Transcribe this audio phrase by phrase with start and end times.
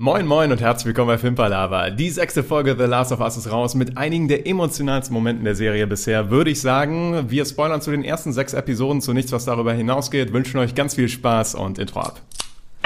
[0.00, 1.90] Moin moin und herzlich willkommen bei Filmpalava.
[1.90, 5.56] Die sechste Folge The Last of Us ist raus mit einigen der emotionalsten Momenten der
[5.56, 7.28] Serie bisher, würde ich sagen.
[7.28, 10.94] Wir spoilern zu den ersten sechs Episoden zu nichts, was darüber hinausgeht, wünschen euch ganz
[10.94, 12.20] viel Spaß und Intro ab.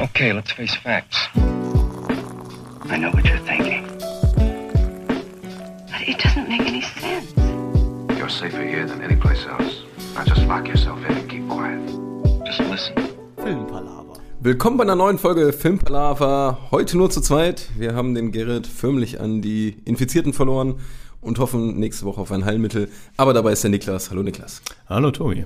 [0.00, 1.28] Okay, let's face facts.
[2.90, 3.84] I know what you're thinking.
[5.90, 7.34] But it doesn't make any sense.
[8.16, 9.82] You're safer here than any place else.
[10.14, 11.78] Now just lock yourself in and keep quiet.
[12.46, 12.94] Just listen.
[13.36, 14.01] Filmpalava.
[14.44, 16.58] Willkommen bei einer neuen Folge Filmpalava.
[16.72, 17.68] Heute nur zu zweit.
[17.78, 20.80] Wir haben den Gerrit förmlich an die Infizierten verloren
[21.20, 22.88] und hoffen nächste Woche auf ein Heilmittel.
[23.16, 24.10] Aber dabei ist der Niklas.
[24.10, 24.60] Hallo Niklas.
[24.88, 25.44] Hallo Tobi.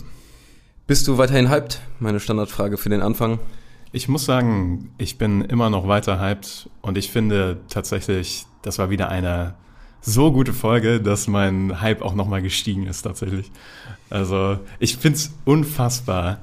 [0.87, 1.83] Bist du weiterhin hyped?
[2.01, 3.39] Meine Standardfrage für den Anfang.
[3.93, 8.89] Ich muss sagen, ich bin immer noch weiter hyped und ich finde tatsächlich, das war
[8.89, 9.57] wieder eine
[10.01, 13.53] so gute Folge, dass mein Hype auch nochmal gestiegen ist tatsächlich.
[14.09, 16.39] Also ich finde es unfassbar,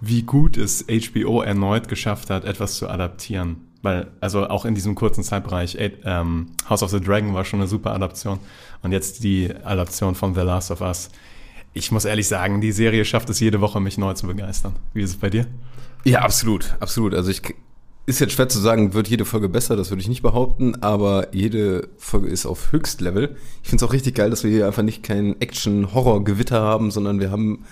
[0.00, 3.68] wie gut es HBO erneut geschafft hat, etwas zu adaptieren.
[3.82, 7.68] Weil, also auch in diesem kurzen Zeitbereich, ähm, House of the Dragon war schon eine
[7.68, 8.38] super Adaption
[8.82, 11.10] und jetzt die Adaption von The Last of Us.
[11.74, 14.74] Ich muss ehrlich sagen, die Serie schafft es jede Woche, mich neu zu begeistern.
[14.94, 15.46] Wie ist es bei dir?
[16.04, 17.14] Ja, absolut, absolut.
[17.14, 17.42] Also ich
[18.06, 21.34] ist jetzt schwer zu sagen, wird jede Folge besser, das würde ich nicht behaupten, aber
[21.34, 23.36] jede Folge ist auf Höchstlevel.
[23.62, 27.20] Ich finde es auch richtig geil, dass wir hier einfach nicht kein Action-Horror-Gewitter haben, sondern
[27.20, 27.66] wir haben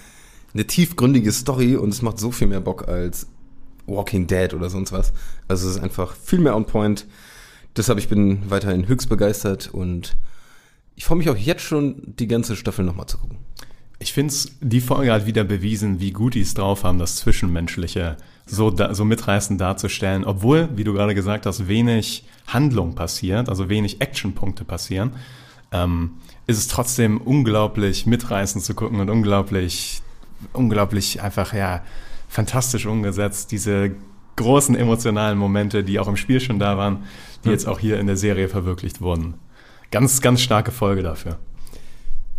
[0.56, 3.26] eine tiefgründige Story und es macht so viel mehr Bock als
[3.86, 5.12] Walking Dead oder sonst was.
[5.48, 7.06] Also es ist einfach viel mehr on point.
[7.76, 10.16] Deshalb ich bin weiterhin höchst begeistert und
[10.94, 13.38] ich freue mich auch jetzt schon, die ganze Staffel nochmal zu gucken.
[13.98, 17.16] Ich finde es, die Folge hat wieder bewiesen, wie gut die es drauf haben, das
[17.16, 23.48] Zwischenmenschliche so, da, so mitreißend darzustellen, obwohl, wie du gerade gesagt hast, wenig Handlung passiert,
[23.48, 25.12] also wenig Actionpunkte passieren,
[25.72, 26.12] ähm,
[26.46, 30.00] ist es trotzdem unglaublich mitreißend zu gucken und unglaublich,
[30.52, 31.82] unglaublich einfach, ja,
[32.28, 33.52] fantastisch umgesetzt.
[33.52, 33.92] Diese
[34.36, 37.04] großen emotionalen Momente, die auch im Spiel schon da waren,
[37.44, 39.34] die jetzt auch hier in der Serie verwirklicht wurden.
[39.90, 41.38] Ganz, ganz starke Folge dafür.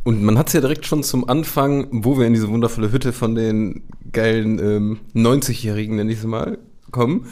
[0.04, 3.12] Und man hat es ja direkt schon zum Anfang, wo wir in diese wundervolle Hütte
[3.12, 6.60] von den geilen ähm, 90-Jährigen, nenne ich sie mal,
[6.92, 7.28] kommen.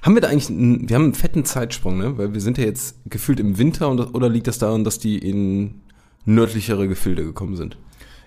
[0.00, 2.16] Haben wir da eigentlich, einen, wir haben einen fetten Zeitsprung, ne?
[2.16, 5.18] Weil wir sind ja jetzt gefühlt im Winter und, oder liegt das daran, dass die
[5.18, 5.82] in
[6.24, 7.76] nördlichere Gefilde gekommen sind?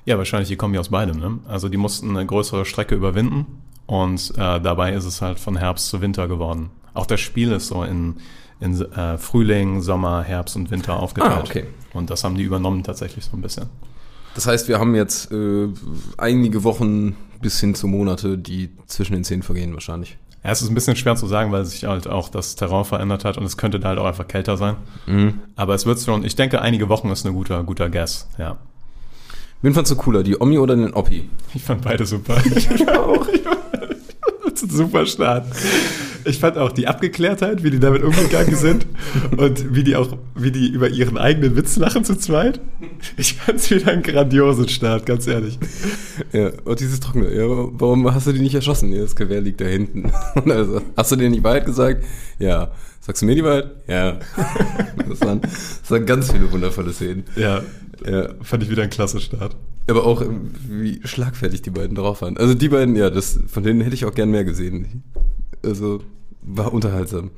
[0.09, 1.19] Ja, wahrscheinlich, die kommen ja aus beidem.
[1.19, 1.37] Ne?
[1.47, 3.45] Also die mussten eine größere Strecke überwinden
[3.85, 6.71] und äh, dabei ist es halt von Herbst zu Winter geworden.
[6.95, 8.15] Auch das Spiel ist so in,
[8.59, 11.31] in äh, Frühling, Sommer, Herbst und Winter aufgeteilt.
[11.31, 11.67] Ah, okay.
[11.93, 13.67] Und das haben die übernommen tatsächlich so ein bisschen.
[14.33, 15.67] Das heißt, wir haben jetzt äh,
[16.17, 20.17] einige Wochen bis hin zu Monate, die zwischen den Zähnen vergehen wahrscheinlich.
[20.43, 23.25] Ja, es ist ein bisschen schwer zu sagen, weil sich halt auch das Terrain verändert
[23.25, 24.75] hat und es könnte da halt auch einfach kälter sein.
[25.05, 25.41] Mhm.
[25.55, 28.57] Aber es wird schon, ich denke, einige Wochen ist ein guter, guter Guess, ja.
[29.61, 31.29] Wen fandst du cooler, die Omi oder den Oppi?
[31.53, 32.41] Ich fand beide super.
[32.55, 33.27] Ich auch.
[34.43, 35.45] Das ist ein super Start.
[36.25, 38.85] Ich fand auch die Abgeklärtheit, wie die damit umgegangen sind
[39.37, 42.59] und wie die auch, wie die über ihren eigenen Witz lachen zu zweit.
[43.17, 45.57] Ich fand es wieder einen grandiosen Start, ganz ehrlich.
[46.33, 47.33] Ja, und dieses Trockene.
[47.33, 48.91] Ja, warum hast du die nicht erschossen?
[48.91, 50.11] Ja, das Gewehr liegt da hinten.
[50.49, 52.03] Also, hast du denen die Wahrheit gesagt?
[52.37, 52.71] Ja.
[53.01, 53.71] Sagst du mir die Wahrheit?
[53.87, 54.19] Ja.
[55.07, 57.23] Das waren, das waren ganz viele wundervolle Szenen.
[57.35, 57.61] Ja,
[58.05, 58.29] Ja.
[58.41, 59.55] fand ich wieder ein klasse Start.
[59.89, 62.37] Aber auch, ähm, wie schlagfertig die beiden drauf waren.
[62.37, 65.03] Also die beiden, ja, das, von denen hätte ich auch gern mehr gesehen.
[65.63, 66.01] Also,
[66.41, 67.31] war unterhaltsam.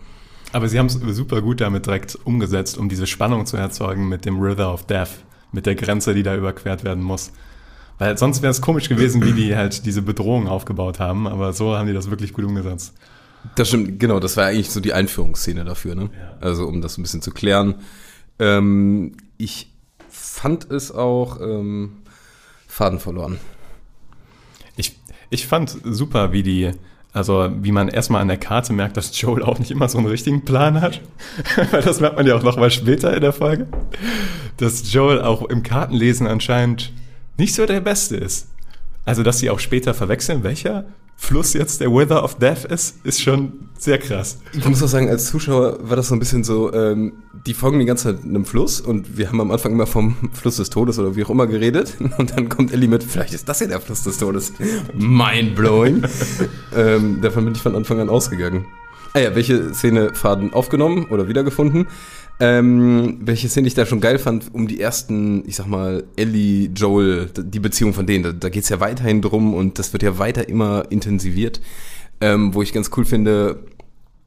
[0.51, 4.25] Aber sie haben es super gut damit direkt umgesetzt, um diese Spannung zu erzeugen mit
[4.25, 7.31] dem River of Death, mit der Grenze, die da überquert werden muss.
[7.99, 11.75] Weil sonst wäre es komisch gewesen, wie die halt diese Bedrohung aufgebaut haben, aber so
[11.77, 12.93] haben die das wirklich gut umgesetzt.
[13.55, 16.09] Das stimmt, genau, das war eigentlich so die Einführungsszene dafür, ne?
[16.13, 16.37] Ja.
[16.41, 17.75] Also, um das ein bisschen zu klären.
[18.39, 19.70] Ähm, ich
[20.31, 21.97] fand es auch ähm,
[22.67, 23.39] Faden verloren.
[24.77, 24.97] Ich,
[25.29, 26.71] ich fand super, wie die,
[27.13, 30.07] also wie man erstmal an der Karte merkt, dass Joel auch nicht immer so einen
[30.07, 31.01] richtigen Plan hat.
[31.71, 33.67] Weil das merkt man ja auch nochmal später in der Folge.
[34.57, 36.93] Dass Joel auch im Kartenlesen anscheinend
[37.37, 38.47] nicht so der Beste ist.
[39.03, 43.21] Also, dass sie auch später verwechseln, welcher Fluss jetzt der Wither of Death ist, ist
[43.21, 44.39] schon sehr krass.
[44.53, 47.13] Ich muss auch sagen, als Zuschauer war das so ein bisschen so, ähm,
[47.45, 50.57] die folgen die ganze Zeit einem Fluss und wir haben am Anfang immer vom Fluss
[50.57, 53.59] des Todes oder wie auch immer geredet und dann kommt Ellie mit, vielleicht ist das
[53.59, 54.53] ja der Fluss des Todes.
[54.93, 56.03] Mindblowing.
[56.75, 58.65] ähm, davon bin ich von Anfang an ausgegangen.
[59.13, 61.87] Ah ja, welche Szene Faden aufgenommen oder wiedergefunden?
[62.43, 66.71] Ähm, welche Szene ich da schon geil fand, um die ersten, ich sag mal, Ellie,
[66.75, 70.17] Joel, die Beziehung von denen, da, da geht's ja weiterhin drum und das wird ja
[70.17, 71.61] weiter immer intensiviert.
[72.19, 73.63] Ähm, wo ich ganz cool finde,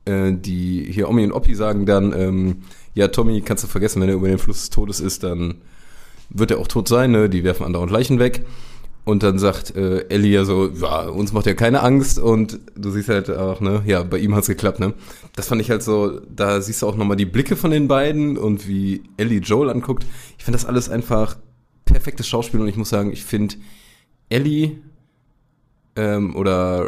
[0.05, 2.57] äh, die hier Omi und Oppi sagen dann, ähm,
[2.95, 5.57] ja, Tommy, kannst du vergessen, wenn er über den Fluss des Todes ist, dann
[6.31, 7.29] wird er auch tot sein, ne?
[7.29, 8.45] Die werfen andauernd Leichen weg.
[9.05, 12.91] Und dann sagt äh, Ellie ja so, ja, uns macht ja keine Angst und du
[12.91, 14.95] siehst halt auch, ne, ja, bei ihm hat's geklappt, ne.
[15.37, 18.39] Das fand ich halt so, da siehst du auch nochmal die Blicke von den beiden
[18.39, 20.07] und wie Ellie Joel anguckt.
[20.39, 21.37] Ich finde das alles einfach
[21.85, 23.57] perfektes Schauspiel und ich muss sagen, ich finde
[24.29, 24.79] Ellie
[25.97, 26.87] ähm, oder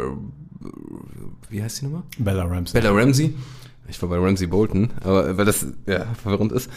[1.49, 2.03] wie heißt die nochmal?
[2.17, 2.73] Bella Ramsey.
[2.73, 3.33] Bella Ramsey.
[3.89, 6.69] Ich war bei Ramsey Bolton, aber weil das ja verwirrend ist.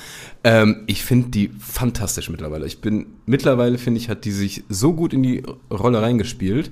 [0.44, 2.66] Ähm, ich finde die fantastisch mittlerweile.
[2.66, 6.70] Ich bin mittlerweile finde ich hat die sich so gut in die Rolle reingespielt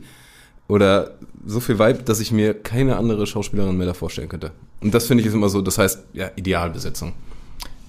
[0.68, 1.12] oder
[1.46, 4.52] so viel Vibe, dass ich mir keine andere Schauspielerin mehr da vorstellen könnte.
[4.80, 5.62] Und das finde ich ist immer so.
[5.62, 7.14] Das heißt ja Idealbesetzung.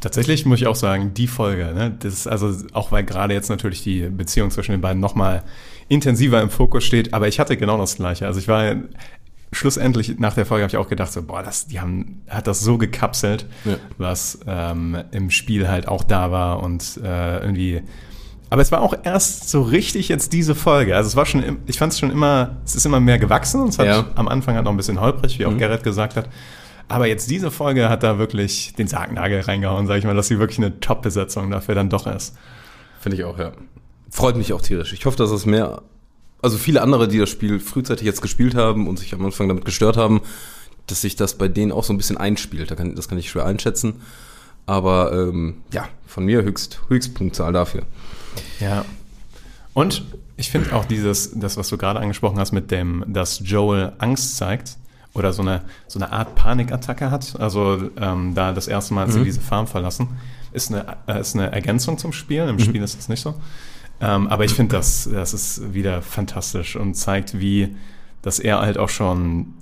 [0.01, 3.49] Tatsächlich muss ich auch sagen, die Folge, ne, das ist also auch weil gerade jetzt
[3.49, 5.43] natürlich die Beziehung zwischen den beiden nochmal
[5.89, 8.25] intensiver im Fokus steht, aber ich hatte genau das gleiche.
[8.25, 8.77] Also ich war
[9.51, 12.61] schlussendlich nach der Folge habe ich auch gedacht, so, boah, das, die haben, hat das
[12.61, 13.75] so gekapselt, Ja.
[13.97, 17.81] was ähm, im Spiel halt auch da war und äh, irgendwie.
[18.51, 20.95] Aber es war auch erst so richtig jetzt diese Folge.
[20.95, 23.61] Also es war schon, im- ich fand es schon immer, es ist immer mehr gewachsen
[23.61, 24.05] und es hat Ja.
[24.15, 25.59] am Anfang halt noch ein bisschen holprig, wie auch Mhm.
[25.59, 26.29] Gerrit gesagt hat.
[26.87, 30.39] Aber jetzt diese Folge hat da wirklich den Sargnagel reingehauen, sag ich mal, dass sie
[30.39, 32.35] wirklich eine Top-Besetzung dafür dann doch ist.
[32.99, 33.51] Finde ich auch, ja.
[34.09, 34.93] Freut mich auch tierisch.
[34.93, 35.83] Ich hoffe, dass es mehr,
[36.41, 39.65] also viele andere, die das Spiel frühzeitig jetzt gespielt haben und sich am Anfang damit
[39.65, 40.21] gestört haben,
[40.87, 42.71] dass sich das bei denen auch so ein bisschen einspielt.
[42.71, 44.01] Da kann, das kann ich schwer einschätzen.
[44.65, 47.83] Aber ähm, ja, von mir höchst, Höchstpunktzahl dafür.
[48.59, 48.85] Ja.
[49.73, 50.03] Und
[50.37, 54.37] ich finde auch dieses, das, was du gerade angesprochen hast, mit dem, dass Joel Angst
[54.37, 54.77] zeigt
[55.13, 59.15] oder so eine, so eine Art Panikattacke hat, also ähm, da das erste Mal, als
[59.15, 60.07] sie diese Farm verlassen,
[60.51, 62.43] ist eine, äh, ist eine Ergänzung zum Spiel.
[62.43, 63.35] Im Spiel ist das nicht so.
[64.01, 67.75] Ähm, aber ich finde, das, das ist wieder fantastisch und zeigt, wie,
[68.21, 69.53] dass er halt auch schon,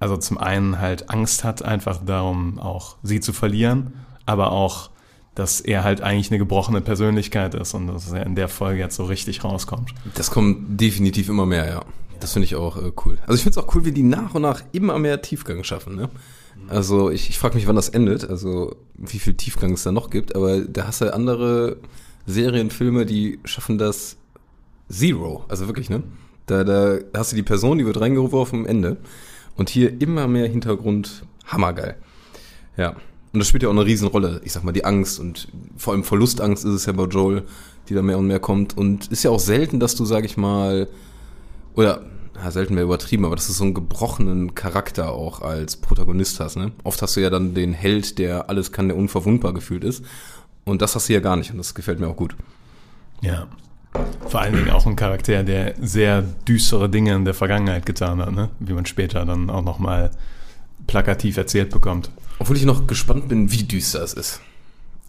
[0.00, 3.92] also zum einen halt Angst hat, einfach darum auch sie zu verlieren,
[4.24, 4.90] aber auch
[5.34, 8.96] dass er halt eigentlich eine gebrochene Persönlichkeit ist und dass er in der Folge jetzt
[8.96, 9.90] so richtig rauskommt.
[10.14, 11.84] Das kommt definitiv immer mehr, ja.
[12.20, 13.18] Das finde ich auch äh, cool.
[13.22, 15.96] Also ich finde es auch cool, wie die nach und nach immer mehr Tiefgang schaffen.
[15.96, 16.08] Ne?
[16.68, 20.10] Also ich, ich frage mich, wann das endet, also wie viel Tiefgang es da noch
[20.10, 21.78] gibt, aber da hast du andere
[22.26, 24.16] Serienfilme, die schaffen das
[24.88, 25.44] Zero.
[25.48, 26.02] Also wirklich, ne?
[26.46, 28.98] Da, da hast du die Person, die wird reingeworfen am Ende.
[29.56, 31.96] Und hier immer mehr Hintergrund, hammergeil.
[32.76, 32.96] Ja.
[33.32, 34.40] Und das spielt ja auch eine Riesenrolle.
[34.44, 37.44] Ich sag mal, die Angst und vor allem Verlustangst ist es ja bei Joel,
[37.88, 38.76] die da mehr und mehr kommt.
[38.76, 40.88] Und ist ja auch selten, dass du, sag ich mal,
[41.74, 42.02] oder
[42.36, 46.56] ja, selten mehr übertrieben, aber dass du so einen gebrochenen Charakter auch als Protagonist hast.
[46.56, 46.72] Ne?
[46.84, 50.04] Oft hast du ja dann den Held, der alles kann, der unverwundbar gefühlt ist.
[50.64, 52.36] Und das hast du ja gar nicht und das gefällt mir auch gut.
[53.20, 53.46] Ja.
[54.28, 58.32] Vor allen Dingen auch ein Charakter, der sehr düstere Dinge in der Vergangenheit getan hat,
[58.32, 58.48] ne?
[58.58, 60.10] wie man später dann auch nochmal
[60.86, 62.10] plakativ erzählt bekommt.
[62.42, 64.40] Obwohl ich noch gespannt bin, wie düster es ist.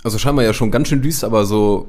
[0.03, 1.88] Also scheinbar ja schon ganz schön düster, aber so,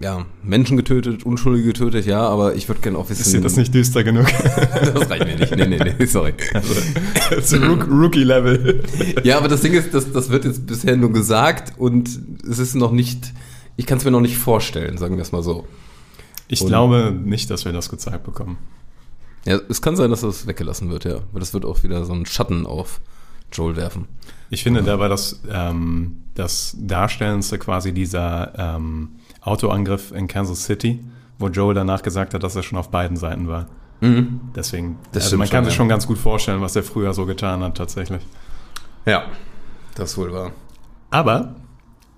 [0.00, 3.20] ja, Menschen getötet, Unschuldige getötet, ja, aber ich würde gerne auch wissen.
[3.20, 4.26] Ist dir das nicht düster genug?
[4.92, 5.54] das reicht mir nicht.
[5.54, 6.34] Nee, nee, nee, sorry.
[7.30, 8.82] Das ist Rook Rookie-Level.
[9.22, 12.10] Ja, aber das Ding ist, das, das wird jetzt bisher nur gesagt und
[12.50, 13.32] es ist noch nicht,
[13.76, 15.64] ich kann es mir noch nicht vorstellen, sagen wir es mal so.
[16.48, 18.58] Ich Und- glaube nicht, dass wir das gezeigt bekommen.
[19.46, 21.20] Ja, es kann sein, dass das weggelassen wird, ja.
[21.30, 23.00] Weil das wird auch wieder so einen Schatten auf
[23.52, 24.08] Joel werfen.
[24.50, 31.02] Ich finde, da war das, ähm, das Darstellendste quasi dieser ähm, Autoangriff in Kansas City,
[31.38, 33.66] wo Joel danach gesagt hat, dass er schon auf beiden Seiten war.
[34.02, 35.76] Deswegen, Das also man kann schon, sich ja.
[35.76, 38.22] schon ganz gut vorstellen, was er früher so getan hat, tatsächlich.
[39.06, 39.26] Ja,
[39.94, 40.50] das wohl wahr.
[41.10, 41.54] Aber,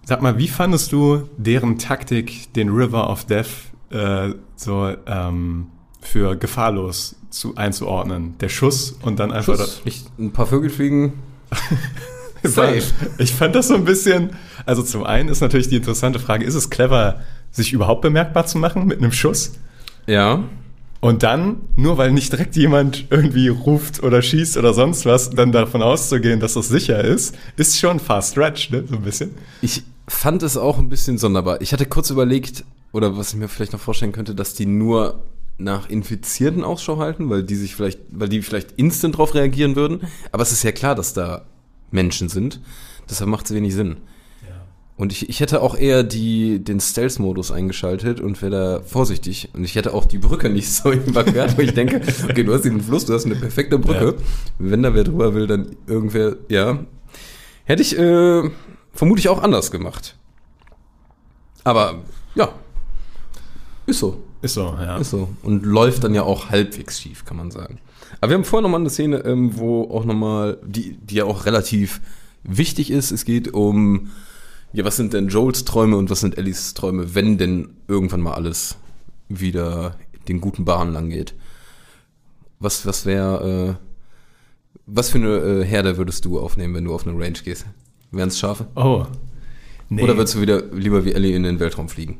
[0.03, 5.67] sag mal, wie fandest du deren Taktik, den River of Death äh, so ähm,
[6.01, 8.37] für gefahrlos zu, einzuordnen?
[8.39, 11.15] Der Schuss und dann einfach Schuss, nicht ein paar Vögel fliegen.
[12.43, 12.75] War,
[13.19, 14.31] ich fand das so ein bisschen.
[14.67, 18.59] Also zum einen ist natürlich die interessante Frage: Ist es clever, sich überhaupt bemerkbar zu
[18.59, 19.53] machen mit einem Schuss?
[20.07, 20.45] Ja.
[21.01, 25.53] Und dann, nur weil nicht direkt jemand irgendwie ruft oder schießt oder sonst was, dann
[25.53, 28.85] davon auszugehen, dass das sicher ist, ist schon fast stretch, ne?
[28.89, 29.31] So ein bisschen.
[29.61, 31.61] Ich fand es auch ein bisschen sonderbar.
[31.61, 35.23] Ich hatte kurz überlegt, oder was ich mir vielleicht noch vorstellen könnte, dass die nur
[35.59, 40.01] nach Infizierten Ausschau halten, weil die sich vielleicht, weil die vielleicht instant drauf reagieren würden.
[40.33, 41.47] Aber es ist ja klar, dass da
[41.91, 42.61] Menschen sind.
[43.09, 43.99] Deshalb macht es wenig Sinn.
[44.97, 49.51] Und ich, ich hätte auch eher die, den Stealth-Modus eingeschaltet und wäre da vorsichtig.
[49.53, 52.65] Und ich hätte auch die Brücke nicht so überquert, wo ich denke, okay, du hast
[52.65, 54.15] den Fluss, du hast eine perfekte Brücke.
[54.59, 56.85] Wenn da wer drüber will, dann irgendwer, ja.
[57.65, 58.49] Hätte ich äh,
[58.93, 60.17] vermutlich auch anders gemacht.
[61.65, 62.03] Aber
[62.37, 62.53] ja,
[63.87, 64.23] ist so.
[64.45, 64.99] Ist so, ja.
[64.99, 65.31] Ist so.
[65.43, 67.79] Und läuft dann ja auch halbwegs schief, kann man sagen.
[68.21, 71.47] Aber wir haben vorher nochmal eine Szene, ähm, wo auch nochmal, die, die ja auch
[71.47, 72.03] relativ
[72.43, 73.11] wichtig ist.
[73.11, 74.11] Es geht um,
[74.75, 78.35] ja, was sind denn Joels Träume und was sind Ellies Träume, wenn denn irgendwann mal
[78.35, 78.77] alles
[79.31, 79.97] wieder
[80.29, 81.33] den guten Bahnen lang geht.
[82.61, 83.85] Was, was wäre, äh,
[84.85, 87.65] was für eine äh, Herde würdest du aufnehmen, wenn du auf eine Range gehst?
[88.11, 88.67] Wären es Schafe?
[88.77, 89.07] Oh.
[89.89, 90.03] Nee.
[90.03, 92.19] Oder würdest du wieder lieber wie Ellie in den Weltraum fliegen?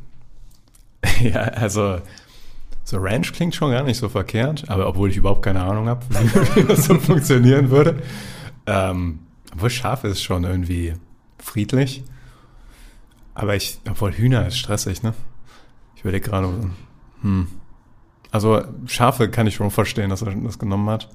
[1.21, 2.01] Ja, also
[2.85, 6.05] so Ranch klingt schon gar nicht so verkehrt, aber obwohl ich überhaupt keine Ahnung habe,
[6.55, 8.03] wie, das so funktionieren würde.
[8.67, 9.21] Ähm,
[9.53, 10.95] obwohl Schafe ist schon irgendwie
[11.39, 12.05] friedlich.
[13.35, 15.15] Aber ich, obwohl Hühner ist stressig, ne?
[15.97, 16.49] Ich überlege gerade,
[17.23, 17.49] hm.
[18.31, 21.09] Also Schafe kann ich schon verstehen, dass er das genommen hat.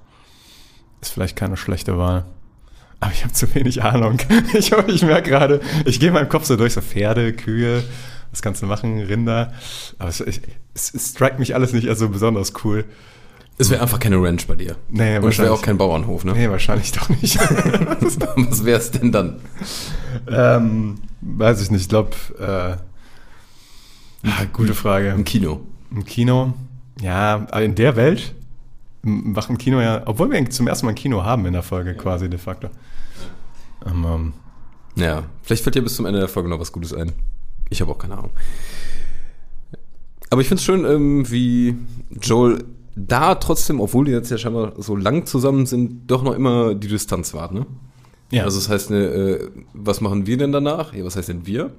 [1.01, 2.25] Ist vielleicht keine schlechte Wahl.
[2.99, 4.17] Aber ich habe zu wenig Ahnung.
[4.53, 7.83] Ich, ich merke gerade, ich gehe in meinem Kopf so durch, so Pferde, Kühe,
[8.31, 9.53] was kannst du machen, Rinder.
[9.97, 10.41] Aber es, ich,
[10.73, 12.85] es, es strikt mich alles nicht als so besonders cool.
[13.57, 14.77] Es wäre einfach keine Ranch bei dir.
[14.89, 16.31] Nee, Und es wäre auch kein Bauernhof, ne?
[16.31, 17.37] Nee, wahrscheinlich doch nicht.
[17.41, 19.41] Was wäre es denn dann?
[20.29, 25.09] ähm, weiß ich nicht, ich glaube, äh, ah, gute Frage.
[25.09, 25.59] Im Kino.
[25.91, 26.53] Im Kino,
[27.01, 28.33] ja, in der Welt
[29.01, 31.95] macht ein Kino ja, obwohl wir zum ersten Mal ein Kino haben in der Folge
[31.95, 32.69] quasi de facto.
[33.85, 34.33] Ähm, ähm,
[34.95, 37.11] Ja, vielleicht fällt dir bis zum Ende der Folge noch was Gutes ein.
[37.69, 38.31] Ich habe auch keine Ahnung.
[40.29, 41.75] Aber ich finde es schön, ähm, wie
[42.21, 42.63] Joel
[42.95, 46.87] da trotzdem, obwohl die jetzt ja scheinbar so lang zusammen sind, doch noch immer die
[46.87, 47.65] Distanz wahrt, ne?
[48.31, 50.93] ja, Also das heißt, ne, äh, was machen wir denn danach?
[50.93, 51.71] Ja, was heißt denn wir?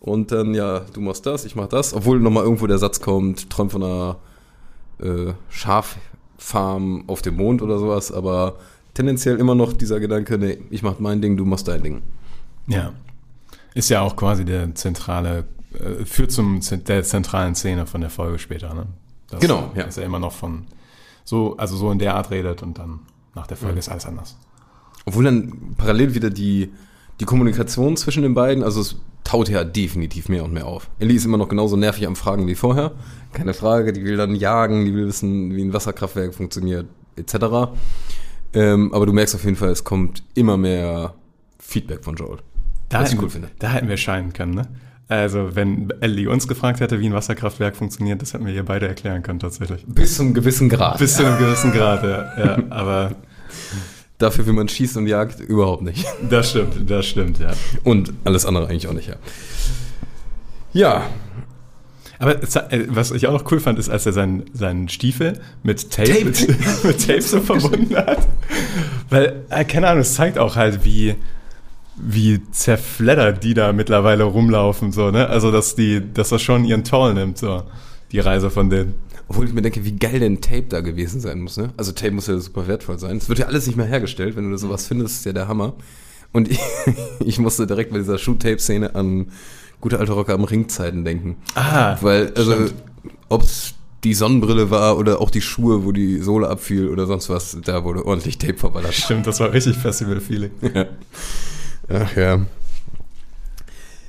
[0.00, 1.94] Und dann, ja, du machst das, ich mach das.
[1.94, 4.16] Obwohl nochmal irgendwo der Satz kommt, träum von einer
[4.98, 8.56] äh, Schaffarm auf dem Mond oder sowas, aber
[8.94, 12.02] tendenziell immer noch dieser Gedanke, nee, ich mach mein Ding, du machst dein Ding.
[12.66, 12.92] ja.
[13.76, 18.38] Ist ja auch quasi der zentrale, äh, führt zum der zentralen Szene von der Folge
[18.38, 18.86] später, ne?
[19.28, 19.82] Das, Genau, ja.
[19.82, 20.64] Dass er immer noch von
[21.24, 23.00] so, also so in der Art redet und dann
[23.34, 24.38] nach der Folge ist alles anders.
[25.04, 26.72] Obwohl dann parallel wieder die,
[27.20, 30.88] die Kommunikation zwischen den beiden, also es taut ja definitiv mehr und mehr auf.
[30.98, 32.92] Ellie ist immer noch genauso nervig am Fragen wie vorher.
[33.34, 37.74] Keine Frage, die will dann jagen, die will wissen, wie ein Wasserkraftwerk funktioniert, etc.
[38.54, 41.14] Ähm, aber du merkst auf jeden Fall, es kommt immer mehr
[41.58, 42.38] Feedback von Joel.
[42.88, 43.48] Da Was ich hätten, cool finde.
[43.58, 44.68] Da hätten wir scheinen können, ne?
[45.08, 48.88] Also, wenn Ellie uns gefragt hätte, wie ein Wasserkraftwerk funktioniert, das hätten wir ihr beide
[48.88, 49.84] erklären können, tatsächlich.
[49.86, 50.98] Bis zum gewissen Grad.
[50.98, 52.44] Bis zu einem gewissen Grad, ja.
[52.44, 52.58] ja.
[52.70, 53.12] Aber
[54.18, 56.06] Dafür, wie man schießt und jagt, überhaupt nicht.
[56.30, 57.52] das stimmt, das stimmt, ja.
[57.84, 59.16] Und alles andere eigentlich auch nicht, ja.
[60.72, 61.06] Ja,
[62.18, 65.90] Aber äh, was ich auch noch cool fand, ist, als er seinen, seinen Stiefel mit
[65.90, 66.48] Tape, Taped.
[66.48, 66.48] Mit,
[66.84, 68.26] mit Tape so verbunden hat.
[69.10, 71.16] Weil, äh, keine Ahnung, es zeigt auch halt, wie,
[71.96, 75.28] wie zerfleddert die da mittlerweile rumlaufen, so, ne?
[75.28, 77.62] Also, dass die, dass das schon ihren Toll nimmt, so,
[78.12, 78.94] die Reise von denen.
[79.28, 81.72] Obwohl ich mir denke, wie geil denn Tape da gewesen sein muss, ne?
[81.76, 83.16] Also Tape muss ja super wertvoll sein.
[83.16, 84.36] Es wird ja alles nicht mehr hergestellt.
[84.36, 85.74] Wenn du da sowas findest, ist ja der Hammer.
[86.32, 86.60] Und ich,
[87.24, 89.32] ich musste direkt bei dieser Shoot-Tape-Szene an
[89.80, 91.36] gute alte Rocker am Ring-Zeiten denken.
[91.54, 92.74] Ah, Weil, also, stimmt.
[93.28, 93.74] ob's
[94.04, 97.82] die Sonnenbrille war oder auch die Schuhe, wo die Sohle abfiel oder sonst was, da
[97.82, 98.94] wurde ordentlich Tape verballert.
[98.94, 100.52] Stimmt, das war richtig Festival-Feeling.
[101.88, 102.44] Ach ja.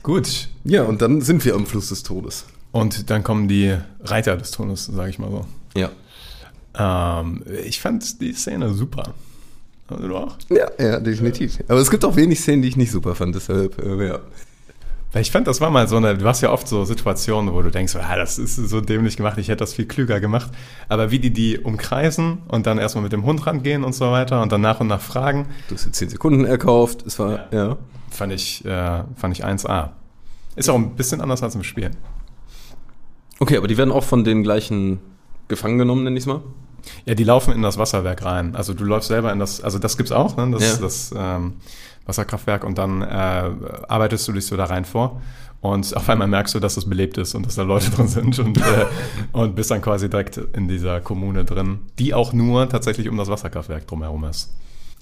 [0.04, 0.50] Gut.
[0.64, 2.46] Ja, und dann sind wir am Fluss des Todes.
[2.72, 5.46] Und dann kommen die Reiter des Todes, sage ich mal so.
[5.76, 5.90] Ja.
[6.78, 9.14] Ähm, ich fand die Szene super.
[9.88, 10.38] Also du auch?
[10.50, 11.60] Ja, ja, definitiv.
[11.68, 14.20] Aber es gibt auch wenig Szenen, die ich nicht super fand, deshalb, äh, ja.
[15.14, 17.62] Weil ich fand, das war mal so eine, du hast ja oft so Situationen, wo
[17.62, 20.52] du denkst, ah, das ist so dämlich gemacht, ich hätte das viel klüger gemacht.
[20.90, 24.42] Aber wie die die umkreisen und dann erstmal mit dem Hund rangehen und so weiter
[24.42, 27.78] und dann nach und nach fragen, Du hast jetzt 10 Sekunden erkauft, es war, ja.
[28.10, 29.92] fand ich, äh, fand ich 1A.
[30.58, 31.92] Ist auch ein bisschen anders als im Spiel.
[33.40, 35.00] Okay, aber die werden auch von den gleichen
[35.48, 36.42] gefangen genommen, nenn ich's mal.
[37.06, 38.56] Ja, die laufen in das Wasserwerk rein.
[38.56, 40.50] Also du läufst selber in das, also das gibt's auch, ne?
[40.52, 40.82] das, Ja.
[40.82, 41.54] das ähm,
[42.08, 43.06] Wasserkraftwerk und dann äh,
[43.88, 45.22] arbeitest du dich so da rein vor
[45.62, 48.38] und auf einmal merkst du, dass es belebt ist und dass da Leute drin sind
[48.40, 48.86] und, äh,
[49.34, 53.28] und bist dann quasi direkt in dieser Kommune drin, die auch nur tatsächlich um das
[53.30, 54.54] Wasserkraftwerk drumherum ist.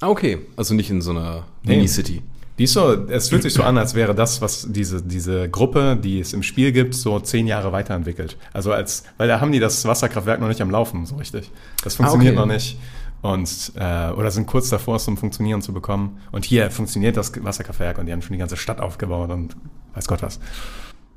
[0.01, 0.39] Ah, okay.
[0.57, 1.75] Also nicht in so einer Nee.
[1.77, 2.21] Mini-City.
[2.57, 5.97] Die ist so, es fühlt sich so an, als wäre das, was diese, diese Gruppe,
[6.01, 8.37] die es im Spiel gibt, so zehn Jahre weiterentwickelt.
[8.53, 11.51] Also als, weil da haben die das Wasserkraftwerk noch nicht am Laufen, so richtig.
[11.83, 12.47] Das funktioniert Ah, okay.
[12.47, 12.77] noch nicht.
[13.25, 16.19] Und, äh, oder sind kurz davor, es zum Funktionieren zu bekommen.
[16.31, 19.55] Und hier funktioniert das Wasserkraftwerk und die haben schon die ganze Stadt aufgebaut und
[19.95, 20.39] weiß Gott was.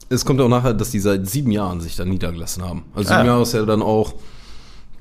[0.09, 2.85] Es kommt auch nachher, dass die seit sieben Jahren sich da niedergelassen haben.
[2.95, 3.17] Also Ah.
[3.17, 4.15] sieben Jahre ist ja dann auch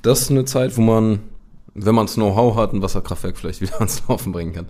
[0.02, 1.20] das ist eine Zeit, wo man,
[1.74, 4.68] wenn man das Know-how hat, ein Wasserkraftwerk vielleicht wieder ans Laufen bringen kann.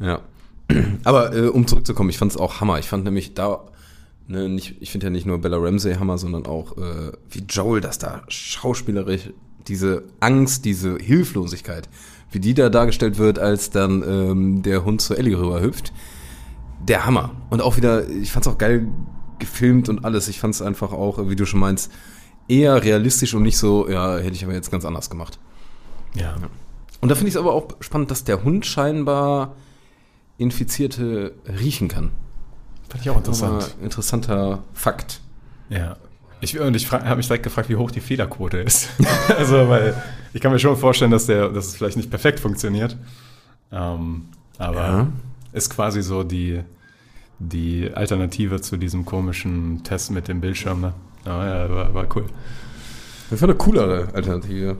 [0.00, 0.20] Ja.
[1.04, 2.78] Aber äh, um zurückzukommen, ich fand es auch Hammer.
[2.78, 3.64] Ich fand nämlich da,
[4.26, 7.80] ne, nicht, ich finde ja nicht nur Bella Ramsey Hammer, sondern auch äh, wie Joel
[7.80, 9.30] das da schauspielerisch,
[9.68, 11.88] diese Angst, diese Hilflosigkeit,
[12.30, 15.92] wie die da dargestellt wird, als dann ähm, der Hund zu Ellie rüber hüpft.
[16.86, 17.32] Der Hammer.
[17.50, 18.88] Und auch wieder, ich fand's auch geil
[19.38, 20.28] gefilmt und alles.
[20.28, 21.92] Ich fand's einfach auch, wie du schon meinst,
[22.48, 25.38] eher realistisch und nicht so, ja, hätte ich aber jetzt ganz anders gemacht.
[26.14, 26.36] Ja.
[27.00, 29.54] Und da finde ich es aber auch spannend, dass der Hund scheinbar
[30.38, 32.10] Infizierte riechen kann.
[32.88, 33.76] Fand ich auch interessant.
[33.82, 35.20] interessanter Fakt.
[35.68, 35.96] Ja.
[36.40, 38.88] Ich, und ich habe mich direkt gefragt, wie hoch die Fehlerquote ist.
[39.36, 39.94] also, weil
[40.32, 42.96] ich kann mir schon vorstellen, dass, der, dass es vielleicht nicht perfekt funktioniert.
[43.72, 44.26] Ähm,
[44.58, 45.06] aber Ja.
[45.52, 46.60] ist quasi so die,
[47.38, 50.80] die Alternative zu diesem komischen Test mit dem Bildschirm.
[50.80, 50.92] Ne?
[51.26, 52.26] Ja, ja, war, war cool.
[53.30, 54.76] Das war eine coolere Alternative.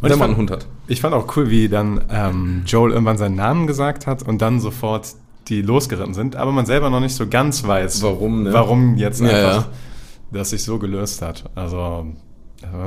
[0.00, 0.66] Und Wenn man einen Hund hat.
[0.86, 4.58] Ich fand auch cool, wie dann ähm, Joel irgendwann seinen Namen gesagt hat und dann
[4.60, 5.08] sofort
[5.48, 8.52] die losgeritten sind, aber man selber noch nicht so ganz weiß, Warum, ne?
[8.52, 9.68] warum jetzt Ja, einfach ja.
[10.32, 11.44] Das sich so gelöst hat.
[11.54, 12.06] Also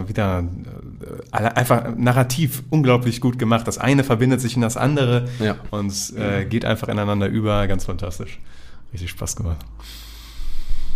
[0.08, 0.44] wieder
[1.32, 3.68] äh, einfach narrativ unglaublich gut gemacht.
[3.68, 5.56] Das eine verbindet sich in das andere Ja.
[5.72, 7.66] und es äh, geht einfach ineinander über.
[7.68, 8.40] Ganz fantastisch.
[8.94, 9.58] Richtig Spaß gemacht.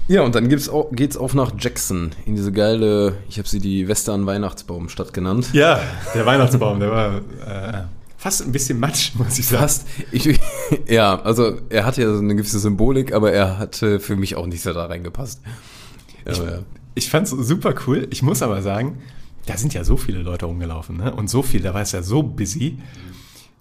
[0.07, 3.59] Ja, und dann gibt's auch, geht's auf nach Jackson, in diese geile, ich habe sie
[3.59, 5.49] die Western Weihnachtsbaumstadt genannt.
[5.51, 5.81] Ja,
[6.15, 7.83] der Weihnachtsbaum, der war äh,
[8.15, 9.63] fast ein bisschen matsch, muss ich sagen.
[9.63, 9.85] Fast.
[10.13, 10.39] Ich,
[10.87, 14.45] ja, also er hatte ja so eine gewisse Symbolik, aber er hatte für mich auch
[14.45, 15.41] nicht so da reingepasst.
[16.31, 16.59] Ich, ja.
[16.95, 18.07] ich fand's super cool.
[18.09, 18.99] Ich muss aber sagen,
[19.45, 21.13] da sind ja so viele Leute rumgelaufen, ne?
[21.13, 22.79] Und so viel, da war es ja so busy.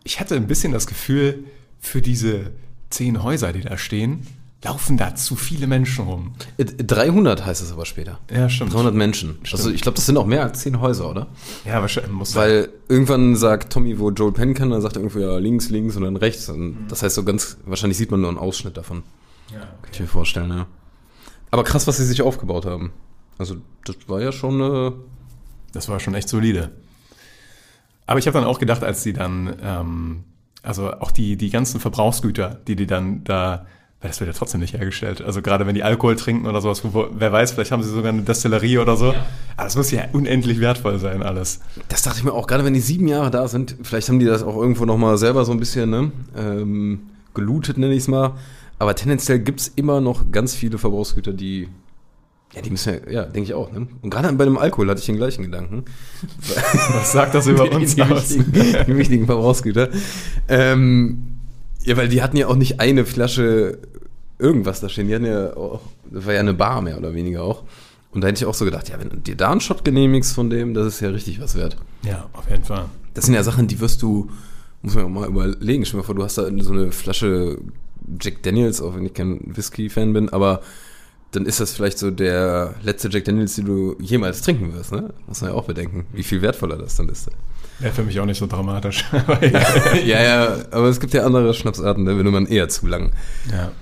[0.05, 1.45] Ich hatte ein bisschen das Gefühl,
[1.81, 2.53] für diese
[2.91, 4.27] zehn Häuser, die da stehen,
[4.65, 6.33] laufen da zu viele Menschen rum.
[6.57, 8.19] Äh, 300 heißt es aber später.
[8.31, 8.75] Ja, stimmt.
[8.75, 9.39] 300 Menschen.
[9.53, 11.29] Also ich glaube, das sind auch mehr als 10 Häuser, oder?
[11.65, 12.43] Ja, wahrscheinlich muss sein.
[12.43, 15.97] Weil irgendwann sagt Tommy, wo Joel pennen kann, dann sagt er irgendwie ja links, links
[15.97, 16.49] und dann rechts.
[16.49, 19.03] Und das heißt so ganz, wahrscheinlich sieht man nur einen Ausschnitt davon.
[19.53, 20.67] Ja, Kann ich mir vorstellen, ja.
[21.57, 22.93] Aber krass, was sie sich aufgebaut haben.
[23.39, 24.93] Also das war ja schon äh,
[25.73, 26.71] Das war schon echt solide.
[28.05, 30.25] Aber ich habe dann auch gedacht, als die dann, ähm,
[30.63, 33.65] also auch die, die ganzen Verbrauchsgüter, die die dann da,
[34.03, 35.23] weil das wird ja trotzdem nicht hergestellt.
[35.23, 38.13] Also gerade wenn die Alkohol trinken oder sowas, wo, wer weiß, vielleicht haben sie sogar
[38.13, 39.15] eine Destillerie oder so.
[39.57, 41.61] Aber das muss ja unendlich wertvoll sein, alles.
[41.89, 44.27] Das dachte ich mir auch, gerade wenn die sieben Jahre da sind, vielleicht haben die
[44.27, 47.01] das auch irgendwo nochmal selber so ein bisschen ne, ähm,
[47.33, 48.35] gelootet, nenne ich es mal.
[48.79, 51.69] Aber tendenziell gibt es immer noch ganz viele Verbrauchsgüter, die,
[52.55, 53.73] ja, die müssen ja, ja, denke ich auch.
[53.73, 53.87] Ne?
[54.03, 55.85] Und gerade bei dem Alkohol hatte ich den gleichen Gedanken.
[56.93, 58.37] Was sagt das über uns die, aus?
[58.37, 58.53] Wichtigen,
[58.87, 59.89] die wichtigen Verbrauchsgüter.
[60.49, 61.39] Ähm,
[61.85, 63.79] ja, weil die hatten ja auch nicht eine Flasche
[64.39, 65.09] irgendwas da stehen.
[65.09, 67.63] Die hatten ja auch, das war ja eine Bar mehr oder weniger auch.
[68.13, 70.35] Und da hätte ich auch so gedacht, ja, wenn du dir da einen Shot genehmigst
[70.35, 71.77] von dem, das ist ja richtig was wert.
[72.03, 72.87] Ja, auf jeden Fall.
[73.15, 74.31] Das sind ja Sachen, die wirst du,
[74.83, 75.85] muss man ja auch mal überlegen.
[75.85, 77.59] Stell dir mal vor, du hast da so eine Flasche
[78.21, 80.63] Jack Daniels, auch wenn ich kein Whisky-Fan bin, aber
[81.33, 85.13] dann ist das vielleicht so der letzte Jack Daniels, den du jemals trinken wirst, ne?
[85.27, 87.29] Muss man ja auch bedenken, wie viel wertvoller das dann ist.
[87.79, 89.05] Wäre für mich auch nicht so dramatisch.
[89.43, 89.95] Ja.
[89.97, 93.13] ja, ja, aber es gibt ja andere Schnapsarten, da will man eher zu lang.
[93.51, 93.73] Ja.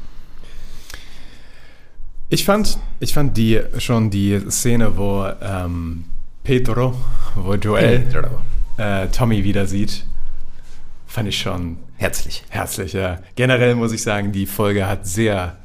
[2.28, 6.04] Ich fand, ich fand die schon die Szene, wo ähm,
[6.42, 6.94] Pedro,
[7.36, 8.04] wo Joel
[8.76, 10.04] äh, Tommy wieder sieht,
[11.14, 12.42] fand ich schon Herzlich.
[12.48, 12.92] herzlich.
[12.92, 13.20] Ja.
[13.36, 15.56] Generell muss ich sagen, die Folge hat sehr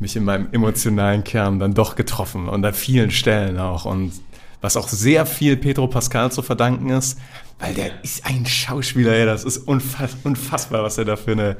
[0.00, 4.12] mich in meinem emotionalen Kern dann doch getroffen und an vielen Stellen auch und
[4.60, 7.20] was auch sehr viel Pedro Pascal zu verdanken ist,
[7.60, 11.56] weil der ist ein Schauspieler, ja, das ist unfass, unfassbar, was er da für eine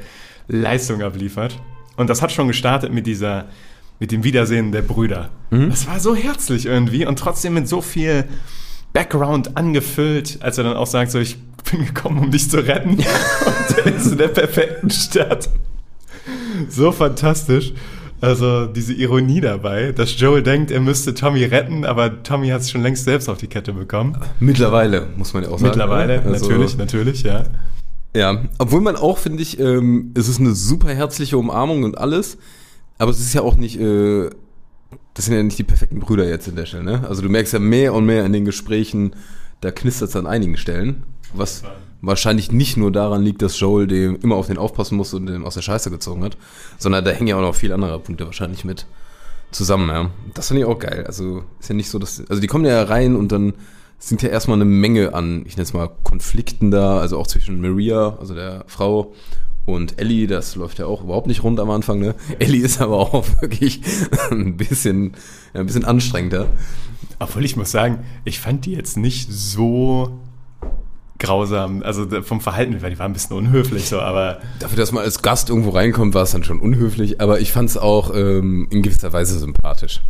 [0.49, 1.61] Leistung abliefert.
[1.97, 3.45] Und das hat schon gestartet mit dieser,
[4.01, 5.31] mit dem Wiedersehen der Brüder.
[5.51, 8.25] Das war so herzlich irgendwie und trotzdem mit so viel
[8.93, 11.37] Background angefüllt, als er dann auch sagt, so, ich
[11.71, 12.91] bin gekommen, um dich zu retten.
[12.91, 15.49] und er ist in der perfekten Stadt.
[16.69, 17.73] So fantastisch.
[18.21, 22.71] Also diese Ironie dabei, dass Joel denkt, er müsste Tommy retten, aber Tommy hat es
[22.71, 24.17] schon längst selbst auf die Kette bekommen.
[24.41, 25.71] Mittlerweile, muss man ja auch sagen.
[25.71, 26.33] Mittlerweile, ne?
[26.33, 27.45] Also, natürlich, natürlich, ja.
[28.17, 32.39] Ja, obwohl man auch, finde ich, ähm, es ist eine super herzliche Umarmung und alles,
[32.97, 34.31] aber es ist ja auch nicht, äh,
[35.15, 37.07] das sind ja nicht die perfekten Brüder jetzt in der Stelle, ne?
[37.07, 39.15] Also du merkst ja mehr und mehr in den Gesprächen,
[39.61, 41.03] da knistert es an einigen Stellen,
[41.35, 41.63] was
[42.01, 45.45] wahrscheinlich nicht nur daran liegt, dass Joel dem immer auf den aufpassen muss und den
[45.45, 46.37] aus der Scheiße gezogen hat,
[46.79, 48.87] sondern da hängen ja auch noch viele andere Punkte wahrscheinlich mit
[49.51, 50.11] zusammen, ja.
[50.35, 51.05] Das finde ich auch geil.
[51.07, 53.55] Also ist ja nicht so, dass, also die kommen ja rein und dann
[53.99, 57.61] sind ja erstmal eine Menge an, ich nenne es mal Konflikten da, also auch zwischen
[57.61, 59.15] Maria, also der Frau,
[59.67, 62.15] und Ellie, das läuft ja auch überhaupt nicht rund am Anfang, ne?
[62.39, 63.81] Ellie ist aber auch wirklich
[64.31, 65.15] ein bisschen,
[65.55, 66.49] ein bisschen anstrengender.
[67.19, 70.19] Obwohl ich muss sagen, ich fand die jetzt nicht so
[71.19, 71.83] grausam.
[71.83, 75.23] Also vom Verhalten, weil die waren ein bisschen unhöflich so, aber Dafür, dass man als
[75.23, 78.83] Gast irgendwo reinkommt, war es dann schon unhöflich, aber ich fand es auch ähm, in
[78.83, 80.01] gewisser Weise sympathisch.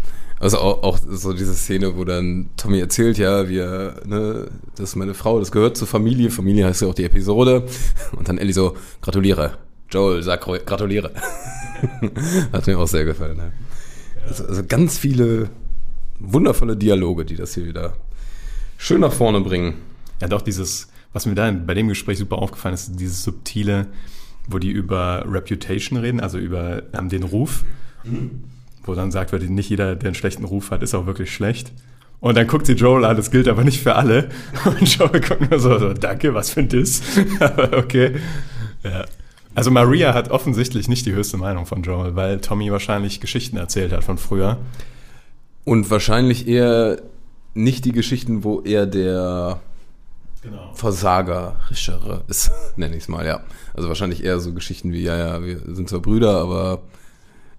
[0.41, 4.97] Also auch, auch so diese Szene, wo dann Tommy erzählt, ja, wir, ne, das ist
[4.97, 7.65] meine Frau, das gehört zur Familie, Familie heißt ja auch die Episode.
[8.17, 9.59] Und dann Ellie so, gratuliere.
[9.91, 11.13] Joel, sag gratuliere.
[12.53, 13.37] Hat mir auch sehr gefallen.
[13.37, 13.53] Ne?
[14.29, 15.51] Also, also ganz viele
[16.19, 17.95] wundervolle Dialoge, die das hier wieder
[18.77, 19.75] schön nach vorne bringen.
[20.21, 23.87] Ja, doch, dieses, was mir da bei dem Gespräch super aufgefallen ist, dieses subtile,
[24.47, 27.65] wo die über Reputation reden, also über ähm, den Ruf,
[28.85, 31.73] wo dann sagt wird, nicht jeder, der einen schlechten Ruf hat, ist auch wirklich schlecht.
[32.21, 34.31] Und dann guckt sie Joel an, das gilt aber nicht für alle.
[34.65, 37.03] Und Joel guckt nur so, so danke, was für ein Diss.
[37.41, 38.17] aber okay.
[38.83, 39.05] Ja.
[39.55, 43.93] Also Maria hat offensichtlich nicht die höchste Meinung von Joel, weil Tommy wahrscheinlich Geschichten erzählt
[43.93, 44.59] hat von früher.
[45.65, 47.01] Und wahrscheinlich eher
[47.55, 49.61] nicht die Geschichten, wo er der
[50.45, 50.73] Genau.
[50.75, 53.41] Versagerischere ist, nenne ich es mal, ja.
[53.73, 56.83] Also wahrscheinlich eher so Geschichten wie, ja, ja, wir sind zwar Brüder, aber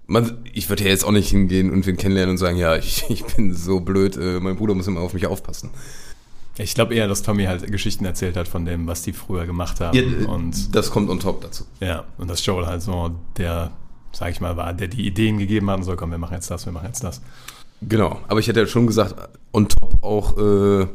[0.06, 3.04] man, ich würde ja jetzt auch nicht hingehen und wen kennenlernen und sagen, ja, ich,
[3.08, 5.70] ich bin so blöd, äh, mein Bruder muss immer auf mich aufpassen.
[6.58, 9.80] Ich glaube eher, dass Tommy halt Geschichten erzählt hat von dem, was die früher gemacht
[9.80, 9.96] haben.
[9.96, 11.64] Ja, und das kommt on top dazu.
[11.80, 13.72] ja, und dass Joel halt so der,
[14.12, 16.50] sag ich mal, war, der die Ideen gegeben hat und so, komm, wir machen jetzt
[16.50, 17.20] das, wir machen jetzt das.
[17.82, 19.16] Genau, aber ich hätte ja schon gesagt,
[19.52, 20.86] on top auch äh,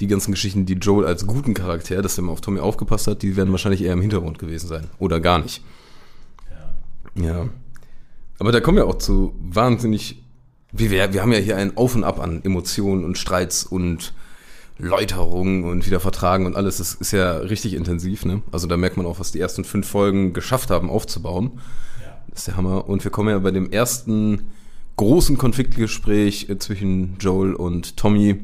[0.00, 3.22] die ganzen Geschichten, die Joel als guten Charakter, dass er mal auf Tommy aufgepasst hat,
[3.22, 4.86] die werden wahrscheinlich eher im Hintergrund gewesen sein.
[4.98, 5.62] Oder gar nicht.
[7.14, 7.48] Ja.
[8.38, 10.22] Aber da kommen wir auch zu wahnsinnig.
[10.72, 14.14] Wir, wir, wir haben ja hier ein Auf und Ab an Emotionen und Streits und
[14.78, 16.78] Läuterungen und wieder Vertragen und alles.
[16.78, 18.42] Das ist ja richtig intensiv, ne?
[18.50, 21.60] Also da merkt man auch, was die ersten fünf Folgen geschafft haben aufzubauen.
[22.30, 22.88] Das ist der Hammer.
[22.88, 24.50] Und wir kommen ja bei dem ersten
[24.96, 28.42] großen Konfliktgespräch äh, zwischen Joel und Tommy,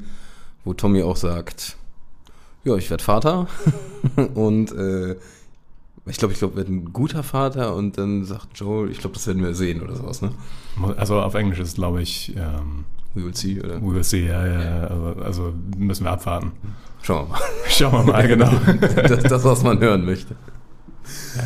[0.67, 1.79] wo Tommy auch sagt,
[2.65, 3.47] ja, ich werde Vater
[4.35, 5.17] und äh,
[6.05, 9.27] ich glaube, ich glaube, werde ein guter Vater und dann sagt Joel, ich glaube, das
[9.27, 10.31] werden wir sehen oder sowas, ne?
[10.99, 12.85] Also auf Englisch ist, glaube ich, ähm,
[13.17, 13.81] We will see, oder?
[13.81, 14.87] we will see, ja, ja, ja.
[14.89, 16.53] Also, also müssen wir abwarten.
[17.01, 17.41] Schauen wir mal.
[17.67, 18.51] Schauen wir mal, genau.
[19.09, 20.37] das, das, was man hören möchte.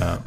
[0.01, 0.19] Ja.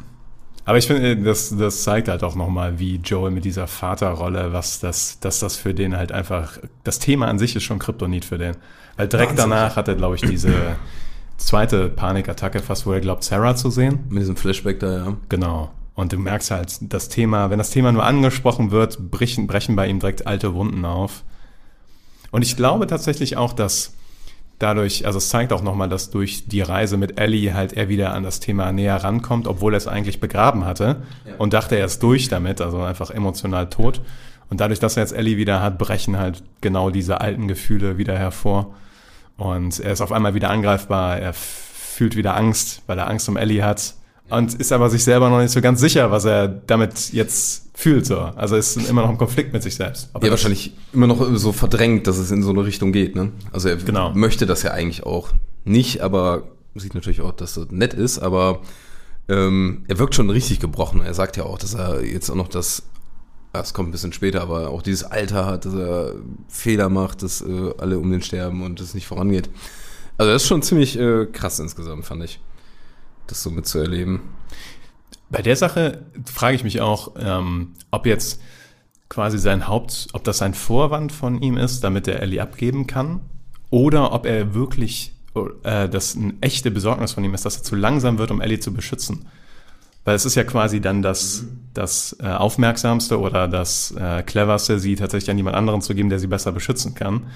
[0.64, 4.80] Aber ich finde, das, das zeigt halt auch nochmal, wie Joel mit dieser Vaterrolle, was
[4.80, 8.38] das, dass das für den halt einfach, das Thema an sich ist schon Kryptonit für
[8.38, 8.56] den.
[8.96, 9.50] Weil direkt Wahnsinn.
[9.50, 10.76] danach hat er, glaube ich, diese
[11.36, 14.00] zweite Panikattacke fast, wo er glaubt, Sarah zu sehen.
[14.08, 15.16] Mit diesem Flashback da, ja.
[15.28, 15.70] Genau.
[15.94, 19.86] Und du merkst halt, das Thema, wenn das Thema nur angesprochen wird, brechen, brechen bei
[19.86, 21.22] ihm direkt alte Wunden auf.
[22.30, 23.94] Und ich glaube tatsächlich auch, dass
[24.58, 28.12] dadurch, also es zeigt auch nochmal, dass durch die Reise mit Ellie halt er wieder
[28.12, 31.02] an das Thema näher rankommt, obwohl er es eigentlich begraben hatte
[31.38, 34.00] und dachte, er ist durch damit, also einfach emotional tot.
[34.50, 38.16] Und dadurch, dass er jetzt Ellie wieder hat, brechen halt genau diese alten Gefühle wieder
[38.18, 38.74] hervor.
[39.36, 43.36] Und er ist auf einmal wieder angreifbar, er fühlt wieder Angst, weil er Angst um
[43.36, 43.94] Ellie hat.
[44.30, 48.06] Und ist aber sich selber noch nicht so ganz sicher, was er damit jetzt fühlt.
[48.06, 48.18] So.
[48.18, 50.10] Also ist immer noch im Konflikt mit sich selbst.
[50.14, 53.32] Ja, er wahrscheinlich immer noch so verdrängt, dass es in so eine Richtung geht, ne?
[53.52, 54.12] Also er Genau.
[54.14, 55.28] möchte das ja eigentlich auch
[55.64, 58.60] nicht, aber sieht natürlich auch, dass das nett ist, aber
[59.28, 61.02] ähm, er wirkt schon richtig gebrochen.
[61.02, 62.82] Er sagt ja auch, dass er jetzt auch noch das,
[63.60, 66.14] das kommt ein bisschen später, aber auch dieses Alter hat, dass er
[66.48, 69.48] Fehler macht, dass äh, alle um den sterben und es nicht vorangeht.
[70.18, 72.40] Also das ist schon ziemlich äh, krass insgesamt, fand ich,
[73.26, 74.20] das so mitzuerleben.
[75.30, 78.40] Bei der Sache frage ich mich auch, ähm, ob jetzt
[79.08, 83.20] quasi sein Haupt, ob das ein Vorwand von ihm ist, damit er Ellie abgeben kann,
[83.70, 85.12] oder ob er wirklich,
[85.62, 88.60] äh, das eine echte Besorgnis von ihm ist, dass er zu langsam wird, um Ellie
[88.60, 89.26] zu beschützen.
[90.04, 94.96] Weil es ist ja quasi dann das, das äh, Aufmerksamste oder das äh, Cleverste, sie
[94.96, 97.26] tatsächlich an jemand anderen zu geben, der sie besser beschützen kann.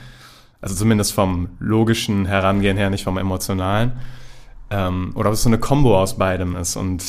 [0.60, 3.92] Also zumindest vom logischen Herangehen her, nicht vom emotionalen.
[4.70, 6.76] Ähm, oder ob es so eine Kombo aus beidem ist.
[6.76, 7.02] Und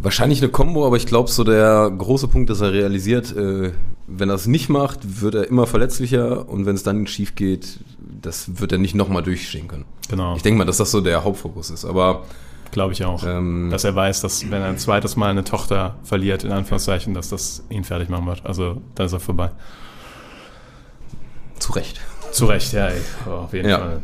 [0.00, 3.72] Wahrscheinlich eine Kombo, aber ich glaube, so der große Punkt, dass er realisiert, äh,
[4.06, 7.80] wenn er es nicht macht, wird er immer verletzlicher und wenn es dann schief geht,
[8.20, 9.84] das wird er nicht nochmal durchstehen können.
[10.08, 10.36] genau.
[10.36, 11.84] Ich denke mal, dass das so der Hauptfokus ist.
[11.84, 12.24] Aber
[12.74, 13.22] Glaube ich auch.
[13.24, 17.14] Ähm, dass er weiß, dass wenn er ein zweites Mal eine Tochter verliert, in Anführungszeichen,
[17.14, 18.44] dass das ihn fertig machen wird.
[18.44, 19.52] Also dann ist er vorbei.
[21.60, 22.00] zu Recht.
[22.32, 23.00] Zu Recht, ja, ey.
[23.28, 23.78] Oh, auf jeden Ja.
[23.78, 24.02] Fall.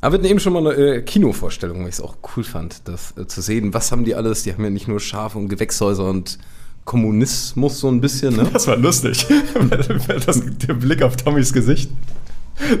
[0.00, 2.88] Aber wir hatten eben schon mal eine äh, Kinovorstellung, weil ich es auch cool fand,
[2.88, 3.72] das äh, zu sehen.
[3.72, 4.42] Was haben die alles?
[4.42, 6.38] Die haben ja nicht nur Schafe und Gewächshäuser und
[6.86, 8.48] Kommunismus so ein bisschen, ne?
[8.52, 9.26] Das war lustig.
[10.26, 11.88] das, der Blick auf Tommys Gesicht.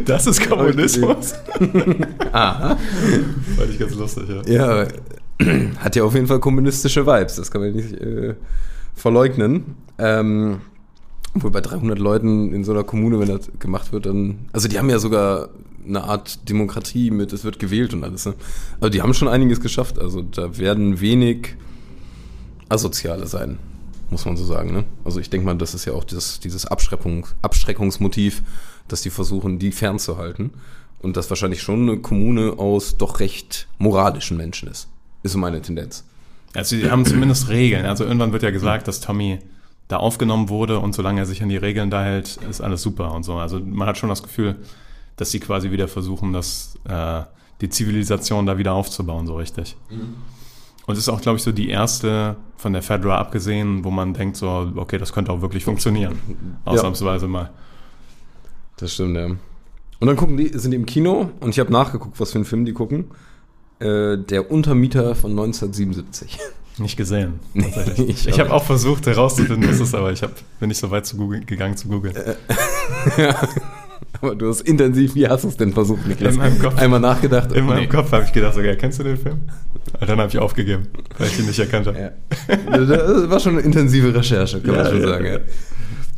[0.04, 1.34] Das ist Kommunismus.
[2.32, 2.76] Aha.
[3.56, 4.86] Fand ich ganz lustig, ja.
[4.86, 4.86] Ja,
[5.78, 8.34] hat ja auf jeden Fall kommunistische Vibes, das kann man nicht äh,
[8.94, 9.76] verleugnen.
[9.98, 10.60] Ähm,
[11.34, 14.46] obwohl bei 300 Leuten in so einer Kommune, wenn das gemacht wird, dann.
[14.52, 15.50] Also, die haben ja sogar
[15.86, 18.26] eine Art Demokratie mit, es wird gewählt und alles.
[18.26, 18.34] Ne?
[18.80, 19.98] Also, die haben schon einiges geschafft.
[19.98, 21.54] Also, da werden wenig
[22.68, 23.58] Asoziale sein,
[24.10, 24.72] muss man so sagen.
[24.72, 24.84] Ne?
[25.04, 28.42] Also, ich denke mal, das ist ja auch das, dieses Abschreckung, Abschreckungsmotiv,
[28.92, 30.50] dass die versuchen, die fernzuhalten.
[31.00, 34.88] Und das wahrscheinlich schon eine Kommune aus doch recht moralischen Menschen ist.
[35.22, 36.04] Ist so meine Tendenz.
[36.54, 37.86] Also sie haben zumindest Regeln.
[37.86, 39.38] Also irgendwann wird ja gesagt, dass Tommy
[39.88, 43.12] da aufgenommen wurde und solange er sich an die Regeln da hält, ist alles super
[43.12, 43.34] und so.
[43.36, 44.56] Also man hat schon das Gefühl,
[45.16, 47.22] dass sie quasi wieder versuchen, das, äh,
[47.60, 49.76] die Zivilisation da wieder aufzubauen, so richtig.
[50.86, 54.14] Und es ist auch, glaube ich, so die erste von der Fedra abgesehen, wo man
[54.14, 56.18] denkt so, okay, das könnte auch wirklich funktionieren.
[56.64, 57.50] Ausnahmsweise mal.
[58.80, 59.26] Das stimmt, ja.
[59.26, 62.44] Und dann gucken die, sind die im Kino und ich habe nachgeguckt, was für einen
[62.46, 63.04] Film die gucken.
[63.78, 66.38] Äh, der Untermieter von 1977.
[66.78, 67.40] Nicht gesehen.
[67.54, 67.70] Nee,
[68.06, 70.90] ich ich habe auch versucht herauszufinden, was es ist, aber ich hab, bin nicht so
[70.90, 72.14] weit zu Google, gegangen zu googeln.
[74.22, 76.34] Aber du hast intensiv, wie hast du es denn versucht, Niklas?
[76.34, 76.76] In meinem Kopf.
[76.78, 77.52] Einmal nachgedacht.
[77.52, 77.86] In meinem Nee.
[77.86, 79.40] Kopf habe ich gedacht, okay, kennst du den Film?
[79.98, 80.86] Und dann habe ich aufgegeben,
[81.18, 81.98] weil ich ihn nicht erkannt habe.
[82.48, 82.86] Ja.
[82.86, 85.40] Das war schon eine intensive Recherche, kann Ja, man schon ja, sagen.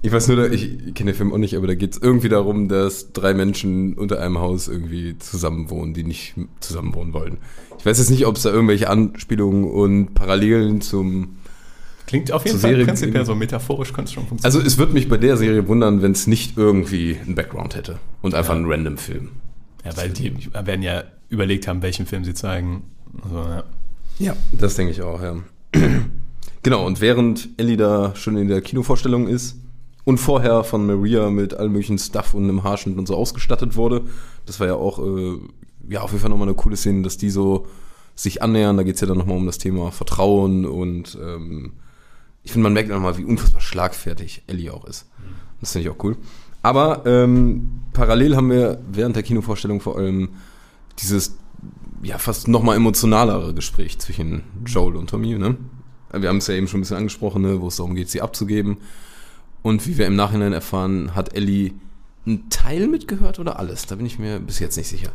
[0.03, 0.09] Ja.
[0.09, 0.09] ja.
[0.09, 2.69] Ich weiß nur, ich kenne den Film auch nicht, aber da geht es irgendwie darum,
[2.69, 7.39] dass drei Menschen unter einem Haus irgendwie zusammenwohnen, die nicht zusammenwohnen wollen.
[7.79, 11.37] Ich weiß jetzt nicht, ob es da irgendwelche Anspielungen und Parallelen zum...
[12.07, 14.45] Klingt auf jeden Fall Serie- prinzipiell so metaphorisch, könnte es schon funktionieren.
[14.61, 17.99] Also es würde mich bei der Serie wundern, wenn es nicht irgendwie einen Background hätte
[18.21, 19.31] und einfach ein random Film.
[19.85, 22.83] ja, weil die werden ja überlegt haben, welchen Film sie zeigen.
[23.23, 23.65] Also, ja.
[24.19, 25.37] Ja, das denke ich auch, ja.
[26.63, 29.57] genau, und während Ellie da schon in der Kinovorstellung ist
[30.05, 34.03] und vorher von Maria mit allem möglichen Stuff und einem Haarschnitt und so ausgestattet wurde,
[34.47, 35.39] das war ja auch, äh,
[35.89, 37.67] ja, auf jeden Fall nochmal eine coole Szene, dass die so
[38.15, 38.77] sich annähern.
[38.77, 41.73] Da geht's ja dann nochmal um das Thema Vertrauen und ähm,
[42.43, 45.07] ich finde, man merkt nochmal, wie unfassbar schlagfertig Ellie auch ist.
[45.61, 46.17] Das finde ich auch cool.
[46.63, 50.31] Aber ähm, parallel haben wir während der Kinovorstellung vor allem
[50.99, 51.37] dieses
[52.03, 55.39] ja fast nochmal emotionalere Gespräch zwischen Joel und Tommy.
[55.39, 55.57] Ne?
[56.13, 58.21] Wir haben es ja eben schon ein bisschen angesprochen, ne, wo es darum geht, sie
[58.21, 58.79] abzugeben.
[59.63, 61.73] Und wie wir im Nachhinein erfahren, hat Ellie
[62.27, 63.87] einen Teil mitgehört oder alles?
[63.87, 65.13] Da bin ich mir bis jetzt nicht sicher.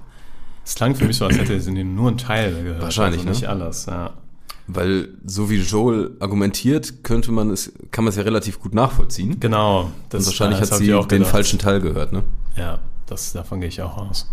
[0.66, 2.82] Es klang für mich so, als hätte sie nur einen Teil gehört.
[2.82, 3.50] Wahrscheinlich, also nicht ne?
[3.50, 3.86] alles.
[3.86, 4.14] Ja.
[4.68, 9.40] Weil so wie Joel argumentiert, könnte man es, kann man es ja relativ gut nachvollziehen.
[9.40, 9.92] Genau.
[10.12, 11.32] Und wahrscheinlich das hat sie auch den gedacht.
[11.32, 12.24] falschen Teil gehört, ne?
[12.58, 14.30] Ja, das, davon gehe ich auch aus.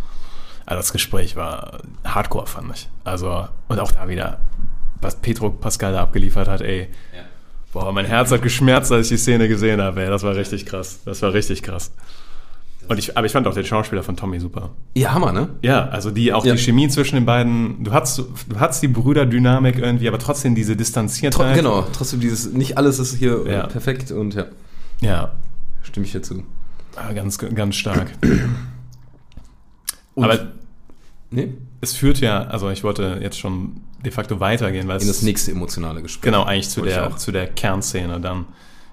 [0.67, 2.89] Aber das Gespräch war hardcore, fand ich.
[3.05, 4.41] Also, und auch da wieder,
[5.01, 6.89] was Petro Pascal da abgeliefert hat, ey.
[7.75, 10.09] Boah, mein Herz hat geschmerzt, als ich die Szene gesehen habe, ey.
[10.09, 11.01] Das war richtig krass.
[11.05, 11.93] Das war richtig krass.
[12.89, 14.71] Und ich, aber ich fand auch den Schauspieler von Tommy super.
[14.95, 15.49] Ja, Hammer, ne?
[15.63, 16.53] Ja, also die, auch Ja.
[16.55, 18.27] die Chemie zwischen den beiden, du hast, du
[18.61, 21.57] hast die Brüderdynamik irgendwie, aber trotzdem diese Distanziertheit.
[21.57, 23.67] genau, trotzdem dieses, nicht alles ist hier äh, Ja.
[23.67, 24.47] perfekt und ja,
[25.01, 25.33] Ja,
[25.83, 26.45] stimme ich dir zu.
[26.97, 28.13] ah, ganz, ganz stark.
[30.15, 30.39] Und- aber
[31.31, 31.55] Nee?
[31.81, 35.51] es führt ja, also ich wollte jetzt schon de facto weitergehen, weil In das nächste
[35.51, 36.23] emotionale Gespräch.
[36.23, 38.47] Genau, eigentlich zu der, zu der Kernszene dann,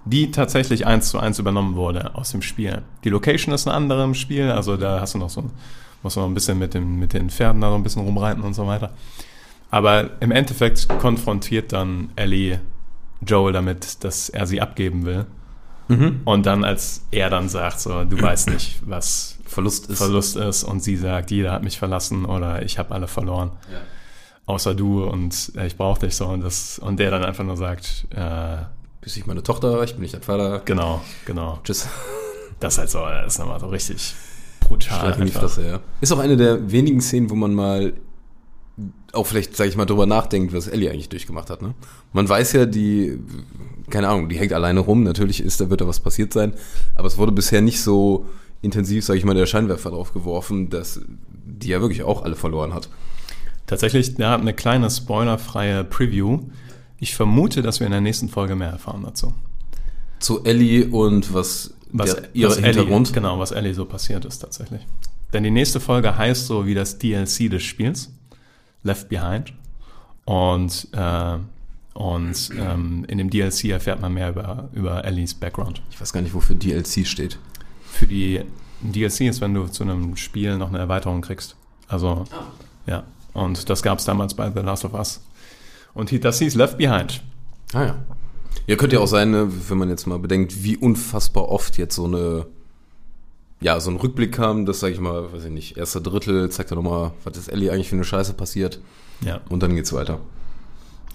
[0.06, 2.82] die tatsächlich eins zu eins übernommen wurde aus dem Spiel.
[3.04, 5.50] Die Location ist eine andere im Spiel, also da hast du noch so,
[6.02, 8.44] musst du noch ein bisschen mit, dem, mit den Pferden da so ein bisschen rumreiten
[8.44, 8.92] und so weiter.
[9.70, 12.60] Aber im Endeffekt konfrontiert dann Ellie
[13.26, 15.26] Joel damit, dass er sie abgeben will.
[15.88, 16.22] Mhm.
[16.26, 19.98] Und dann, als er dann sagt, so, du weißt nicht, was Verlust ist.
[19.98, 23.80] Verlust ist und sie sagt, jeder hat mich verlassen oder ich habe alle verloren, Ja.
[24.52, 27.58] Außer du und äh, ich brauche dich so und das und der dann einfach nur
[27.58, 28.58] sagt, äh,
[29.00, 30.62] Bist ich meine Tochter, ich bin nicht dein Vater.
[30.66, 31.60] genau, genau.
[31.64, 31.88] Tschüss.
[32.60, 34.14] Das ist halt so, das ist nochmal so richtig
[34.60, 35.16] brutal.
[35.20, 35.32] Die.
[35.32, 35.80] Fresse, ja.
[36.02, 37.94] Ist auch eine der wenigen Szenen, wo man mal
[39.14, 41.62] auch vielleicht, sag ich mal, drüber nachdenkt, was Ellie eigentlich durchgemacht hat.
[41.62, 41.74] Ne?
[42.14, 43.20] Man weiß ja, die,
[43.90, 45.04] keine Ahnung, die hängt alleine rum.
[45.04, 46.54] Natürlich ist, da wird da was passiert sein.
[46.96, 48.28] Aber es wurde bisher nicht so
[48.62, 52.74] intensiv, sag ich mal, der Scheinwerfer drauf geworfen, dass die ja wirklich auch alle verloren
[52.74, 52.90] hat.
[53.72, 56.42] Tatsächlich, ja, eine kleine spoilerfreie Preview.
[57.00, 59.34] Ich vermute, dass wir in der nächsten Folge mehr erfahren dazu.
[60.20, 63.08] Zu Ellie und was, Was, der, ihre was Hintergrund.
[63.08, 64.82] Ellie, genau, was Ellie so passiert ist tatsächlich.
[65.32, 68.12] Denn die nächste Folge heißt so wie das DLC des Spiels,
[68.84, 69.54] Left Behind.
[70.26, 71.38] Und, äh,
[71.94, 75.82] und ähm, in dem DLC erfährt man mehr über, über Ellies Background.
[75.92, 77.40] Ich weiß gar nicht, wofür DLC steht.
[77.90, 78.42] Für die
[78.82, 81.56] DLC ist, wenn du zu einem Spiel noch eine Erweiterung kriegst.
[81.88, 82.26] Also,
[82.86, 83.06] ja.
[83.34, 85.22] Und das gab es damals bei The Last of Us.
[85.94, 87.22] Und das hieß Left Behind.
[87.74, 87.96] Ah ja.
[88.68, 91.96] Ja, könnte ja auch sein, ne, wenn man jetzt mal bedenkt, wie unfassbar oft jetzt
[91.96, 92.46] so eine,
[93.62, 96.72] ja, so ein Rückblick kam, das sage ich mal, weiß ich nicht, erster Drittel, zeigt
[96.72, 98.80] er nochmal, was ist Ellie eigentlich für eine Scheiße passiert
[99.22, 100.20] Ja, und dann geht's weiter.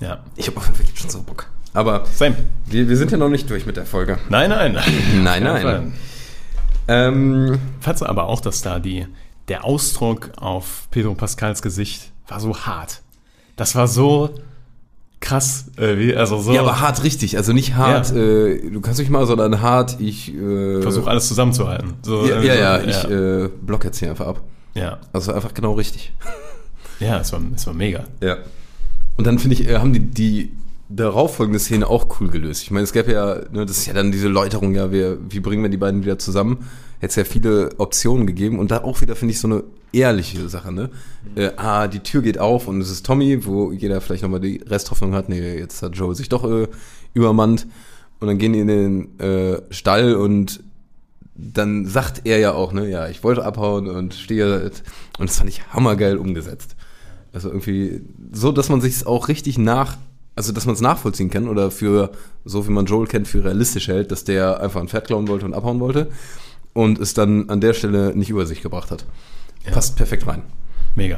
[0.00, 0.24] ja.
[0.36, 1.46] Ich habe auf jeden Fall jetzt schon so Bock.
[1.72, 2.36] Aber Same.
[2.66, 4.18] wir, wir sind ja noch nicht durch mit der Folge.
[4.30, 4.72] Nein, nein.
[5.22, 5.92] Nein, nein.
[6.88, 9.06] Ähm, Fandst du aber auch, dass da die,
[9.48, 13.02] der Ausdruck auf Pedro Pascals Gesicht war so hart.
[13.56, 14.30] Das war so
[15.20, 16.52] krass, äh, wie, also so.
[16.52, 18.16] ja, aber hart richtig, also nicht hart, Ja.
[18.16, 21.94] äh, du kannst nicht mal, sondern hart, ich, äh, versuch alles zusammenzuhalten.
[22.02, 24.42] So, ja, irgendwie ja, ja, ich äh, block jetzt hier einfach ab.
[24.74, 24.98] ja.
[25.12, 26.12] Also einfach genau richtig.
[26.98, 28.04] Ja, es war, es war mega.
[28.22, 28.38] Ja.
[29.18, 30.52] Und dann finde ich, äh, haben die, die
[30.88, 32.62] darauffolgende Szene auch cool gelöst.
[32.62, 35.40] Ich meine, es gäbe ja, ne, das ist ja dann diese Läuterung, ja, wir, wie
[35.40, 36.64] bringen wir die beiden wieder zusammen?
[36.98, 38.58] Hätte es ja viele Optionen gegeben.
[38.58, 40.90] Und da auch wieder, finde ich, so eine ehrliche Sache, ne?
[41.34, 44.58] Äh, ah, die Tür geht auf und es ist Tommy, wo jeder vielleicht nochmal die
[44.58, 46.68] Resthoffnung hat, nee, jetzt hat Joel sich doch äh,
[47.14, 47.66] übermannt.
[48.20, 50.62] Und dann gehen die in den äh, Stall und
[51.34, 54.70] dann sagt er ja auch, ne, ja, ich wollte abhauen und stehe
[55.18, 56.76] und das fand ich hammergeil umgesetzt.
[57.32, 58.00] Also irgendwie
[58.32, 59.98] so, dass man sich es auch richtig nach,
[60.34, 62.12] also dass man es nachvollziehen kann oder für,
[62.46, 65.44] so wie man Joel kennt, für realistisch hält, dass der einfach ein Pferd klauen wollte
[65.44, 66.08] und abhauen wollte
[66.76, 69.04] und es dann an der Stelle nicht über sich gebracht hat.
[69.64, 69.72] Ja.
[69.72, 70.42] Passt perfekt rein.
[70.94, 71.16] Mega.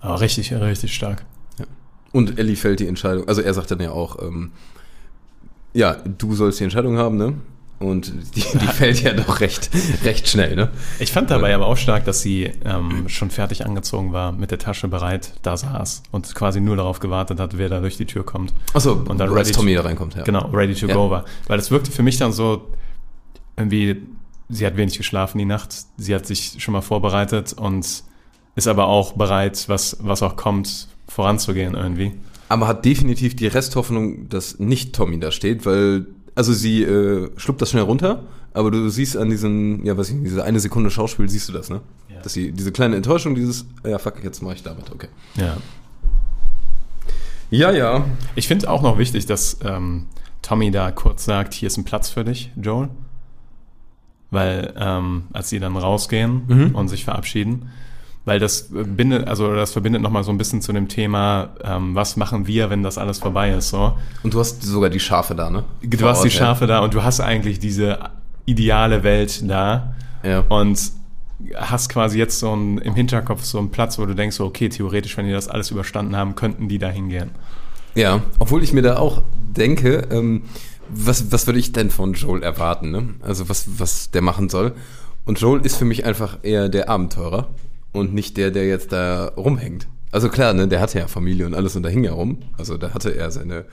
[0.00, 1.24] Aber richtig, richtig stark.
[1.58, 1.64] Ja.
[2.12, 4.52] Und Ellie fällt die Entscheidung, also er sagt dann ja auch, ähm,
[5.74, 7.34] ja, du sollst die Entscheidung haben, ne?
[7.78, 9.68] Und die, die fällt ja doch recht,
[10.04, 10.70] recht schnell, ne?
[10.98, 14.58] Ich fand dabei aber auch stark, dass sie ähm, schon fertig angezogen war, mit der
[14.58, 18.24] Tasche bereit, da saß und quasi nur darauf gewartet hat, wer da durch die Tür
[18.24, 18.54] kommt.
[18.72, 20.22] Achso, Und dann als Tommy to- da reinkommt, ja.
[20.22, 20.94] Genau, ready to Ja.
[20.94, 21.24] go war.
[21.48, 22.66] Weil das wirkte für mich dann so,
[23.56, 24.02] irgendwie,
[24.48, 28.04] sie hat wenig geschlafen die Nacht, sie hat sich schon mal vorbereitet und
[28.54, 32.12] ist aber auch bereit, was, was auch kommt, voranzugehen irgendwie.
[32.48, 37.60] Aber hat definitiv die Resthoffnung, dass nicht Tommy da steht, weil, also sie äh, schluckt
[37.60, 38.22] das schnell runter,
[38.54, 41.68] aber du siehst an diesen, ja, was ich, diese eine Sekunde Schauspiel, siehst du das,
[41.68, 41.80] ne?
[42.08, 42.20] Ja.
[42.22, 45.08] Dass sie, diese kleine Enttäuschung, dieses, ja, fuck, jetzt mache ich damit, okay.
[45.34, 45.56] Ja.
[47.50, 48.06] Ja, ja.
[48.34, 50.06] Ich finde auch noch wichtig, dass ähm,
[50.42, 52.88] Tommy da kurz sagt, hier ist ein Platz für dich, Joel.
[54.30, 56.74] Weil, ähm, als sie dann rausgehen Mhm.
[56.74, 57.70] und sich verabschieden,
[58.24, 61.94] weil das äh, bindet, also das verbindet nochmal so ein bisschen zu dem Thema, ähm,
[61.94, 63.96] was machen wir, wenn das alles vorbei ist, so.
[64.24, 65.62] Und du hast sogar die Schafe da, ne?
[65.82, 66.38] Du Vor hast die Ort, ja.
[66.40, 67.98] Schafe da und du hast eigentlich diese
[68.46, 70.40] ideale Welt da Ja.
[70.48, 70.76] und
[71.54, 74.68] hast quasi jetzt so ein, im Hinterkopf so einen Platz, wo du denkst, so, okay,
[74.70, 77.30] theoretisch, wenn die das alles überstanden haben, könnten die da hingehen.
[77.94, 79.22] Ja, obwohl ich mir da auch
[79.56, 80.42] denke, ähm,
[80.90, 83.14] was, was würde ich denn von Joel erwarten, ne?
[83.22, 84.72] Also was, was der machen soll.
[85.24, 87.48] Und Joel ist für mich einfach eher der Abenteurer
[87.92, 89.88] und nicht der, der jetzt da rumhängt.
[90.12, 92.38] Also klar, ne, der hatte ja Familie und alles und da hing ja rum.
[92.56, 93.64] Also da hatte er seine,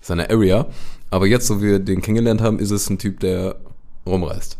[0.00, 0.66] seine Area.
[1.10, 3.56] Aber jetzt, so wie wir den kennengelernt haben, ist es ein Typ, der
[4.06, 4.58] rumreist.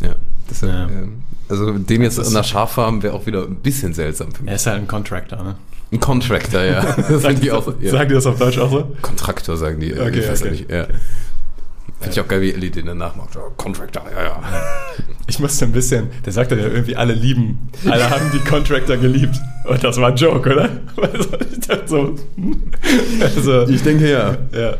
[0.00, 0.14] Ja.
[0.48, 0.96] Deshalb, Ja.
[0.98, 4.50] ähm, also den jetzt ist- der Schaffarm wäre auch wieder ein bisschen seltsam für mich.
[4.50, 5.56] Er ist halt ein Contractor, ne?
[5.92, 6.82] Ein Contractor, ja.
[7.08, 7.72] Das sagen die auch.
[7.80, 7.90] Ja.
[7.92, 8.96] Sagt ihr das auf Deutsch auch so?
[9.02, 9.92] Kontraktor sagen die.
[9.94, 10.50] Okay, ich weiß okay.
[10.50, 10.70] nicht.
[10.70, 10.86] Ja.
[11.98, 13.34] Finde ich auch geil, wie Ellie den danach macht.
[13.36, 14.42] Ja, Contractor, ja, ja.
[15.28, 19.34] Ich musste ein bisschen, der sagte ja irgendwie, alle lieben, alle haben die Contractor geliebt.
[19.64, 20.68] Und das war ein Joke, oder?
[20.96, 22.14] Also, ich dachte so,
[23.20, 24.36] also, Ich denke ja.
[24.52, 24.76] ja.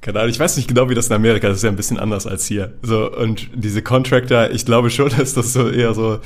[0.00, 1.76] Keine Ahnung, ich weiß nicht genau, wie das in Amerika ist, das ist ja ein
[1.76, 2.74] bisschen anders als hier.
[2.82, 6.20] So, und diese Contractor, ich glaube schon, dass das so eher so,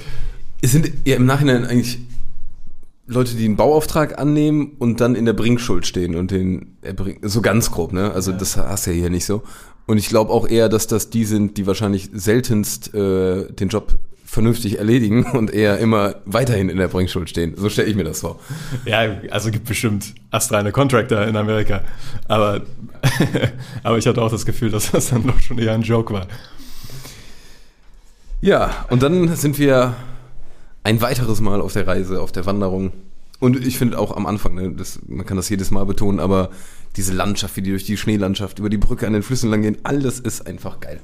[0.60, 1.98] Es sind ja im Nachhinein eigentlich
[3.06, 7.18] Leute, die einen Bauauftrag annehmen und dann in der Bringschuld stehen und den erbringen.
[7.22, 8.12] So ganz grob, ne?
[8.12, 9.42] Also das hast du ja hier nicht so.
[9.86, 13.98] Und ich glaube auch eher, dass das die sind, die wahrscheinlich seltenst äh, den Job
[14.32, 17.52] vernünftig erledigen und eher immer weiterhin in der Bringschuld stehen.
[17.54, 18.40] So stelle ich mir das vor.
[18.86, 21.82] ja, also gibt bestimmt astreine Contractor in Amerika.
[22.28, 22.62] Aber,
[23.82, 26.26] aber ich hatte auch das Gefühl, dass das dann doch schon eher ein Joke war.
[28.40, 29.96] Ja, und dann sind wir
[30.82, 32.92] ein weiteres Mal auf der Reise, auf der Wanderung.
[33.38, 36.48] Und ich finde auch am Anfang, ne, das, man kann das jedes Mal betonen, aber
[36.96, 39.76] diese Landschaft, wie die durch die Schneelandschaft, über die Brücke an den Flüssen lang gehen,
[39.82, 41.00] all das ist einfach geil.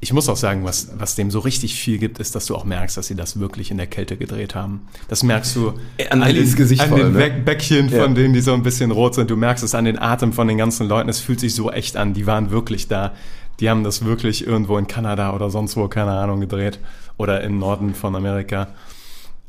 [0.00, 2.64] Ich muss auch sagen, was, was dem so richtig viel gibt, ist, dass du auch
[2.64, 4.82] merkst, dass sie das wirklich in der Kälte gedreht haben.
[5.08, 5.72] Das merkst du
[6.10, 7.18] An Ellies Gesicht an vor den ne?
[7.18, 8.04] Bäck- Bäckchen, Ja.
[8.04, 9.28] von denen die so ein bisschen rot sind.
[9.28, 11.08] Du merkst es an den Atem von den ganzen Leuten.
[11.08, 12.14] Es fühlt sich so echt an.
[12.14, 13.12] Die waren wirklich da.
[13.58, 16.78] Die haben das wirklich irgendwo in Kanada oder sonst wo, keine Ahnung, gedreht.
[17.16, 18.68] Oder im Norden von Amerika,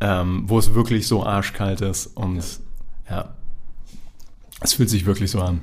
[0.01, 2.07] ähm, wo es wirklich so arschkalt ist.
[2.17, 2.43] Und
[3.07, 3.29] ja,
[4.62, 5.62] es fühlt sich wirklich so an.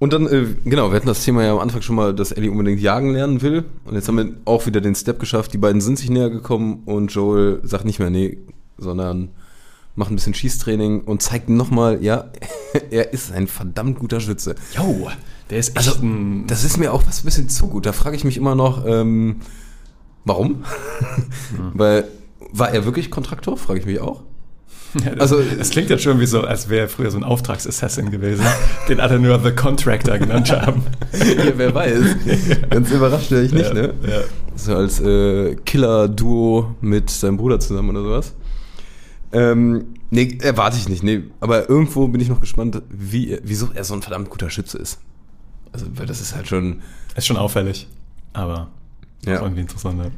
[0.00, 2.50] Und dann, äh, genau, wir hatten das Thema ja am Anfang schon mal, dass Ellie
[2.50, 3.64] unbedingt jagen lernen will.
[3.84, 5.52] Und jetzt haben wir auch wieder den Step geschafft.
[5.52, 8.38] Die beiden sind sich näher gekommen und Joel sagt nicht mehr nee,
[8.78, 9.28] sondern
[9.96, 12.30] macht ein bisschen Schießtraining und zeigt nochmal, ja,
[12.90, 14.54] er ist ein verdammt guter Schütze.
[14.74, 15.10] Jo,
[15.50, 16.46] der ist echt Also, ein...
[16.46, 17.84] Das ist mir auch was ein bisschen zu gut.
[17.84, 19.40] Da frage ich mich immer noch, ähm,
[20.24, 20.64] warum?
[21.74, 22.08] Weil,
[22.52, 23.58] war er wirklich Kontraktor?
[23.58, 24.22] Frage ich mich auch.
[25.18, 28.10] Also, Also- es klingt jetzt schon wie so, als wäre er früher so ein Auftragsassassin
[28.10, 28.44] gewesen,
[28.88, 30.82] den alle nur The Contractor genannt haben.
[31.12, 32.02] ja, wer weiß.
[32.70, 33.94] Ganz überrascht wäre ich nicht, ja, ne?
[34.08, 34.20] Ja.
[34.56, 38.34] So als äh, Killer-Duo mit seinem Bruder zusammen oder sowas.
[39.32, 41.22] Ähm, nee, erwarte ich nicht, nee.
[41.40, 44.98] Aber irgendwo bin ich noch gespannt, wie, wieso er so ein verdammt guter Schütze ist.
[45.72, 46.82] Also, weil das ist halt schon.
[47.14, 47.86] Ist schon auffällig,
[48.32, 48.68] aber
[49.24, 49.38] Ja.
[49.38, 50.00] auch irgendwie interessant.
[50.04, 50.10] ja.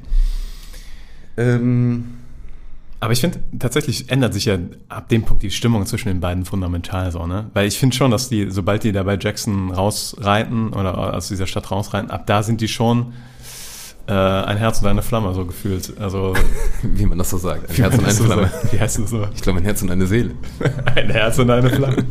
[1.36, 2.04] Ähm,
[3.02, 6.44] Aber ich finde, tatsächlich ändert sich ja ab dem Punkt die Stimmung zwischen den beiden
[6.44, 7.50] fundamental so, ne?
[7.52, 11.48] Weil ich finde schon, dass die, sobald die da bei Jackson rausreiten oder aus dieser
[11.48, 13.12] Stadt rausreiten, ab da sind die schon
[14.06, 15.94] äh, ein Herz und eine Flamme, so gefühlt.
[15.98, 16.34] Also,
[16.84, 17.70] Wie man das so sagt.
[17.70, 18.42] Ein Herz und eine so Flamme.
[18.46, 18.72] sagt.
[18.72, 19.26] Wie heißt das so?
[19.34, 20.36] Ich glaube, ein Herz und eine Seele.
[20.94, 21.96] Ein Herz und eine Flamme.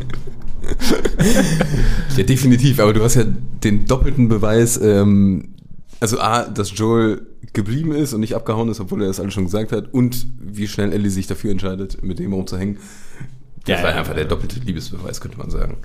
[2.18, 2.82] Ja, definitiv.
[2.82, 5.54] Aber du hast ja den doppelten Beweis, ähm,
[6.02, 7.22] also A, dass Joel
[7.54, 10.68] geblieben ist und nicht abgehauen ist, obwohl er das alles schon gesagt hat, und wie
[10.68, 12.80] schnell Ellie sich dafür entscheidet, mit dem rumzuhängen.
[13.66, 14.18] Das Ja, war ja, einfach ja.
[14.18, 15.78] der doppelte Liebesbeweis, könnte man sagen.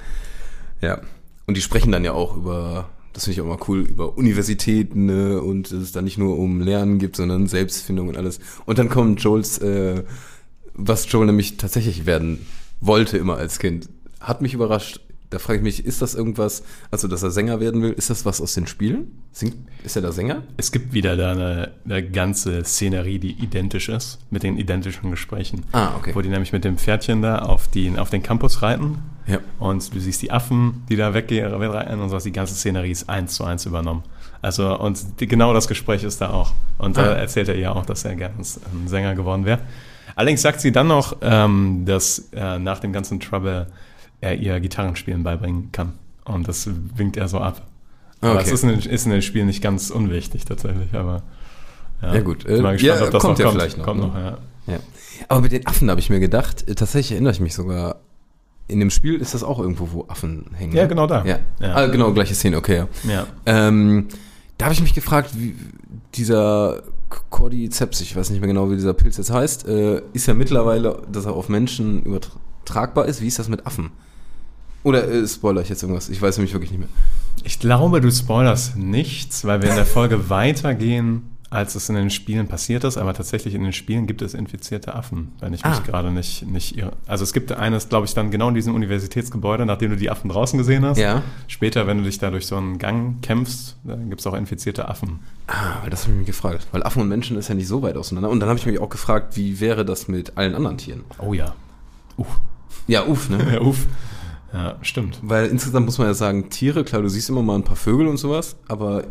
[0.81, 1.03] Ja.
[1.47, 5.05] Und die sprechen dann ja auch über, das finde ich auch mal cool, über Universitäten
[5.05, 5.43] ne?
[5.43, 8.41] und dass es da nicht nur um Lernen gibt, sondern Selbstfindung und alles.
[8.65, 10.03] Und dann kommt Joels, äh,
[10.73, 12.47] was Joel nämlich tatsächlich werden
[12.81, 15.01] wollte immer als Kind, hat mich überrascht.
[15.31, 18.25] Da frage ich mich, ist das irgendwas, also dass er Sänger werden will, ist das
[18.25, 19.09] was aus den Spielen?
[19.33, 20.43] Singt, ist er da Sänger?
[20.57, 25.65] Es gibt wieder da eine, eine ganze Szenerie, die identisch ist, mit den identischen Gesprächen.
[25.73, 26.13] Ah, okay.
[26.15, 28.99] Wo die nämlich mit dem Pferdchen da auf, die, auf den Campus reiten.
[29.27, 29.39] Ja.
[29.59, 32.23] Und du siehst die Affen, die da weggehen wegreiten und sowas.
[32.23, 34.05] Die ganze Szenerie ist eins zu eins übernommen.
[34.43, 36.53] Also, und die, genau das Gespräch ist da auch.
[36.79, 37.15] Und da Ah.
[37.15, 39.59] erzählt er ja auch, dass er gerne ein Sänger geworden wäre.
[40.15, 43.67] Allerdings sagt sie dann noch, ähm, dass äh, nach dem ganzen Trouble
[44.21, 45.93] er ihr Gitarrenspielen beibringen kann.
[46.25, 47.63] Und das winkt er so ab.
[48.21, 48.45] Aber Okay.
[48.47, 51.23] es ist in, ist in den Spielen nicht ganz unwichtig tatsächlich, aber
[52.03, 52.45] Ja, gut.
[52.45, 53.59] Bin mal Äh, gespannt, ja, ob das kommt noch ja kommt.
[53.61, 54.07] vielleicht noch, Kommt ne?
[54.09, 54.39] noch, ja.
[54.67, 54.79] Ja.
[55.29, 57.97] Aber mit den Affen habe ich mir gedacht, äh, tatsächlich erinnere ich mich sogar,
[58.69, 60.75] in dem Spiel ist das auch irgendwo, wo Affen hängen.
[60.75, 60.89] Ja, ne?
[60.89, 61.25] genau da.
[61.25, 61.39] Ja.
[61.61, 61.75] Ja.
[61.77, 62.85] Ah, genau, gleiche Szene, okay.
[63.05, 63.11] Ja.
[63.11, 63.27] Ja.
[63.47, 64.09] Ähm,
[64.59, 65.55] da habe ich mich gefragt, wie
[66.15, 66.83] dieser
[67.31, 71.03] Cordyceps, ich weiß nicht mehr genau, wie dieser Pilz jetzt heißt, äh, ist ja mittlerweile,
[71.13, 73.21] dass er auf Menschen übertragbar ist.
[73.21, 73.91] Wie ist das mit Affen?
[74.87, 76.09] Oder äh, spoiler ich jetzt irgendwas?
[76.09, 76.89] Ich weiß nämlich wirklich nicht mehr.
[77.43, 82.11] Ich glaube, du spoilerst nichts, weil wir in der Folge weitergehen, als es in den
[82.11, 82.97] Spielen passiert ist.
[82.97, 85.83] Aber tatsächlich in den Spielen gibt es infizierte Affen, wenn ich mich Ah.
[85.85, 86.93] gerade nicht, nicht irre.
[87.09, 90.29] Also es gibt eines, glaube ich, dann genau in diesem Universitätsgebäude, nachdem du die Affen
[90.31, 90.99] draußen gesehen hast.
[90.99, 91.23] Ja.
[91.49, 94.87] Später, wenn du dich da durch so einen Gang kämpfst, dann gibt es auch infizierte
[94.89, 95.19] Affen.
[95.49, 96.67] Ah, weil das habe ich mich gefragt.
[96.71, 98.31] Weil Affen und Menschen ist ja nicht so weit auseinander.
[98.31, 101.03] Und dann habe ich mich auch gefragt, wie wäre das mit allen anderen Tieren?
[101.19, 101.55] Oh ja.
[102.17, 102.29] Uff.
[102.87, 103.39] Ja, uff, ne?
[103.55, 103.87] Ja, uff.
[104.57, 105.21] Ja, stimmt.
[105.23, 108.07] Weil insgesamt muss man ja sagen, Tiere, klar, du siehst immer mal ein paar Vögel
[108.07, 109.05] und sowas, aber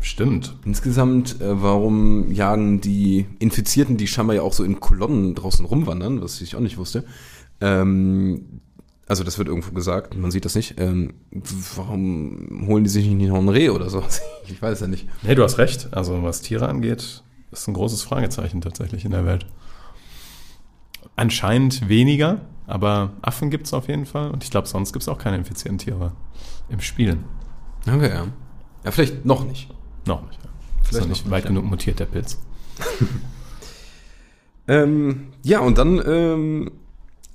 [0.00, 0.54] Stimmt.
[0.64, 6.22] insgesamt, äh, warum jagen die Infizierten, die scheinbar ja auch so in Kolonnen draußen rumwandern,
[6.22, 7.04] was ich auch nicht wusste,
[7.60, 8.60] ähm,
[9.08, 11.14] also das wird irgendwo gesagt, man sieht das nicht, ähm,
[11.74, 14.04] warum holen die sich nicht noch ein Reh oder so?
[14.48, 15.08] Ich weiß ja nicht.
[15.24, 15.88] Nee, du hast recht.
[15.90, 19.46] Also was Tiere angeht, ist ein großes Fragezeichen tatsächlich in der Welt.
[21.16, 24.30] Anscheinend weniger, aber Affen gibt es auf jeden Fall.
[24.30, 26.12] Und ich glaube, sonst gibt es auch keine infizierten Tiere
[26.68, 27.24] im Spielen.
[27.86, 28.26] Okay, ja.
[28.84, 29.68] Ja, vielleicht noch nicht.
[30.06, 30.38] Noch nicht.
[30.42, 30.50] Ja.
[30.82, 31.48] Vielleicht ist noch nicht nicht, weit ja.
[31.48, 32.38] genug mutiert, der Pilz.
[34.68, 36.70] Ähm, ja, und dann ähm,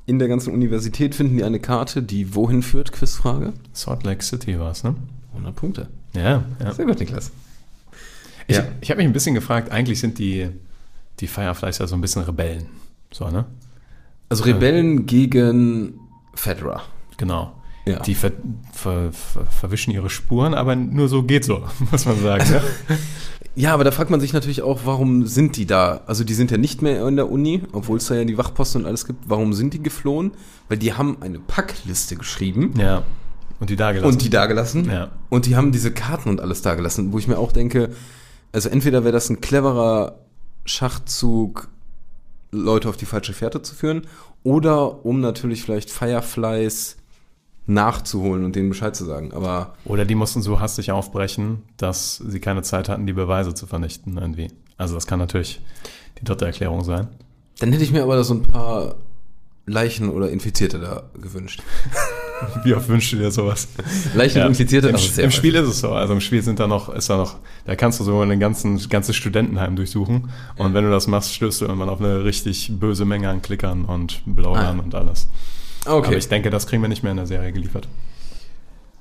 [0.06, 3.54] in der ganzen Universität finden die eine Karte, die wohin führt, Quizfrage?
[3.74, 4.96] Salt Lake City war es, ne?
[5.34, 5.88] 100 Punkte.
[6.14, 6.74] Ja, ja.
[6.74, 7.32] Sehr gut, Niklas.
[8.48, 8.66] Ich, Ja.
[8.82, 10.50] ich habe mich ein bisschen gefragt, eigentlich sind die,
[11.20, 12.66] die Fireflies ja so ein bisschen Rebellen.
[13.14, 13.46] So, ne?
[14.32, 16.00] Also Rebellen gegen
[16.34, 16.82] Fedra.
[17.18, 17.54] Genau.
[17.86, 18.00] Ja.
[18.00, 18.32] Die ver,
[18.74, 22.50] ver, ver, verwischen ihre Spuren, aber nur so geht so, muss man sagen.
[22.50, 22.62] ne?
[23.56, 26.02] Ja, aber da fragt man sich natürlich auch, warum sind die da?
[26.08, 28.82] Also die sind ja nicht mehr in der Uni, obwohl es da ja die Wachposten
[28.82, 29.28] und alles gibt.
[29.28, 30.32] Warum sind die geflohen?
[30.70, 33.04] Weil die haben eine Packliste geschrieben Ja.
[33.60, 34.14] Und die da gelassen.
[34.14, 34.86] und die dagelassen.
[34.90, 35.10] Ja.
[35.30, 37.90] Und die haben diese Karten und alles dagelassen, wo ich mir auch denke,
[38.54, 40.16] also entweder wäre das ein cleverer
[40.66, 41.68] Schachzug,
[42.52, 44.08] Leute auf die falsche Fährte zu führen,
[44.44, 46.98] oder um natürlich vielleicht Fireflies
[47.68, 49.34] nachzuholen und denen Bescheid zu sagen.
[49.34, 53.68] Aber Oder die mussten so hastig aufbrechen, dass sie keine Zeit hatten, die Beweise zu
[53.68, 54.50] vernichten irgendwie.
[54.78, 55.62] Also das kann natürlich
[56.20, 57.08] die dritte Erklärung sein.
[57.60, 58.96] dann hätte ich mir aber so ein paar
[59.68, 61.62] Leichen oder Infizierte da gewünscht.
[62.64, 63.68] Wie oft wünschst du dir sowas?
[64.14, 65.92] Leichen und Infizierte, Im, sehr Im Spiel ist es so.
[65.92, 67.36] Also im Spiel sind da noch, ist da noch,
[67.66, 70.30] da kannst du so ein ganzen, ganzes Studentenheim durchsuchen.
[70.58, 73.86] Und wenn du das machst, stößt du irgendwann auf eine richtig böse Menge an Klickern
[73.86, 74.84] und Blaulern Ah.
[74.84, 75.28] und alles.
[75.86, 76.08] Okay.
[76.08, 77.88] Aber ich denke, das kriegen wir nicht mehr in der Serie geliefert.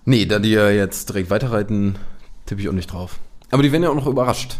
[0.05, 1.97] nee, da die ja jetzt direkt weiterreiten,
[2.47, 3.18] tippe ich auch nicht drauf.
[3.51, 4.57] Aber die werden ja auch noch überrascht.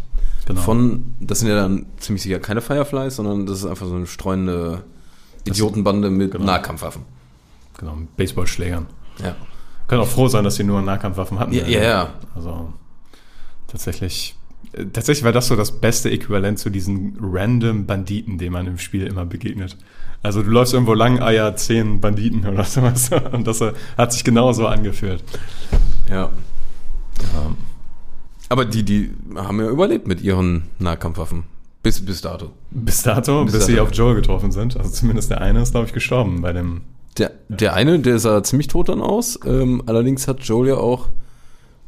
[0.47, 0.61] Genau.
[0.61, 4.07] Von, das sind ja dann ziemlich sicher keine Fireflies, sondern das ist einfach so eine
[4.07, 4.83] streunende
[5.45, 6.45] Idiotenbande mit Genau.
[6.45, 7.03] Nahkampfwaffen.
[7.79, 8.87] Genau, mit Baseballschlägern.
[9.23, 9.37] Ja.
[9.89, 11.53] Können auch froh sein, dass sie nur Nahkampfwaffen hatten.
[11.53, 12.15] Ja, ja, ja.
[12.35, 12.73] Also
[13.67, 14.37] tatsächlich,
[14.73, 18.79] äh, tatsächlich war das so das beste Äquivalent zu diesen random Banditen, denen man im
[18.79, 19.77] Spiel immer begegnet.
[20.23, 23.11] Also du läufst irgendwo lang, ah ja, zehn Banditen oder sowas.
[23.33, 25.25] Und das äh, hat sich genauso angefühlt.
[26.09, 26.31] ja.
[28.49, 31.45] Aber die, die haben ja überlebt mit ihren Nahkampfwaffen.
[31.83, 32.51] Bis, bis dato.
[32.71, 33.89] Bis dato, bis, Bis sie dato.
[33.89, 34.77] auf Joel getroffen sind.
[34.77, 36.83] Also zumindest der eine ist, glaube ich, gestorben bei dem.
[37.19, 39.39] Der, der eine, der sah ziemlich tot dann aus.
[39.45, 41.09] Ähm, allerdings hat Joel ja auch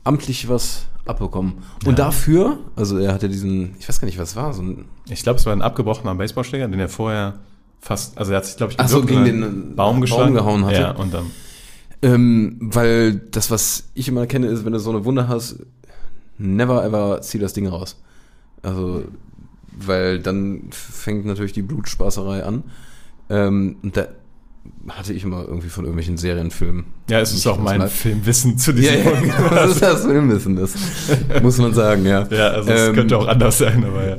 [0.05, 1.55] amtlich was abbekommen.
[1.85, 2.05] Und Ja.
[2.07, 5.39] dafür, also er hatte diesen, ich weiß gar nicht, was war, so ein Ich glaube,
[5.39, 7.35] es war ein abgebrochener Baseballschläger, den er vorher
[7.81, 10.35] fast, also er hat sich, glaube ich, Ach so, gegen den, äh, Baum Baum geschlagen.
[10.35, 10.81] gehauen hatte.
[10.81, 11.27] Ja, und dann.
[12.03, 15.57] Ähm, weil das, was ich immer kenne, ist, wenn du so eine Wunde hast,
[16.39, 18.01] never ever zieh das Ding raus.
[18.63, 19.05] Also,
[19.73, 22.65] weil dann fängt natürlich die Blutspaßerei an.
[23.31, 24.07] Ähm, und da
[24.89, 26.85] hatte ich immer irgendwie von irgendwelchen Serienfilmen.
[27.11, 29.53] Ja, es ist auch mein meinem- Filmwissen zu Ja, diesem ja, Punkt.
[29.53, 30.75] das ist das Filmwissen, das
[31.43, 32.27] muss man sagen, ja.
[32.31, 34.17] Ja, also es Ähm, könnte auch anders sein, aber ja.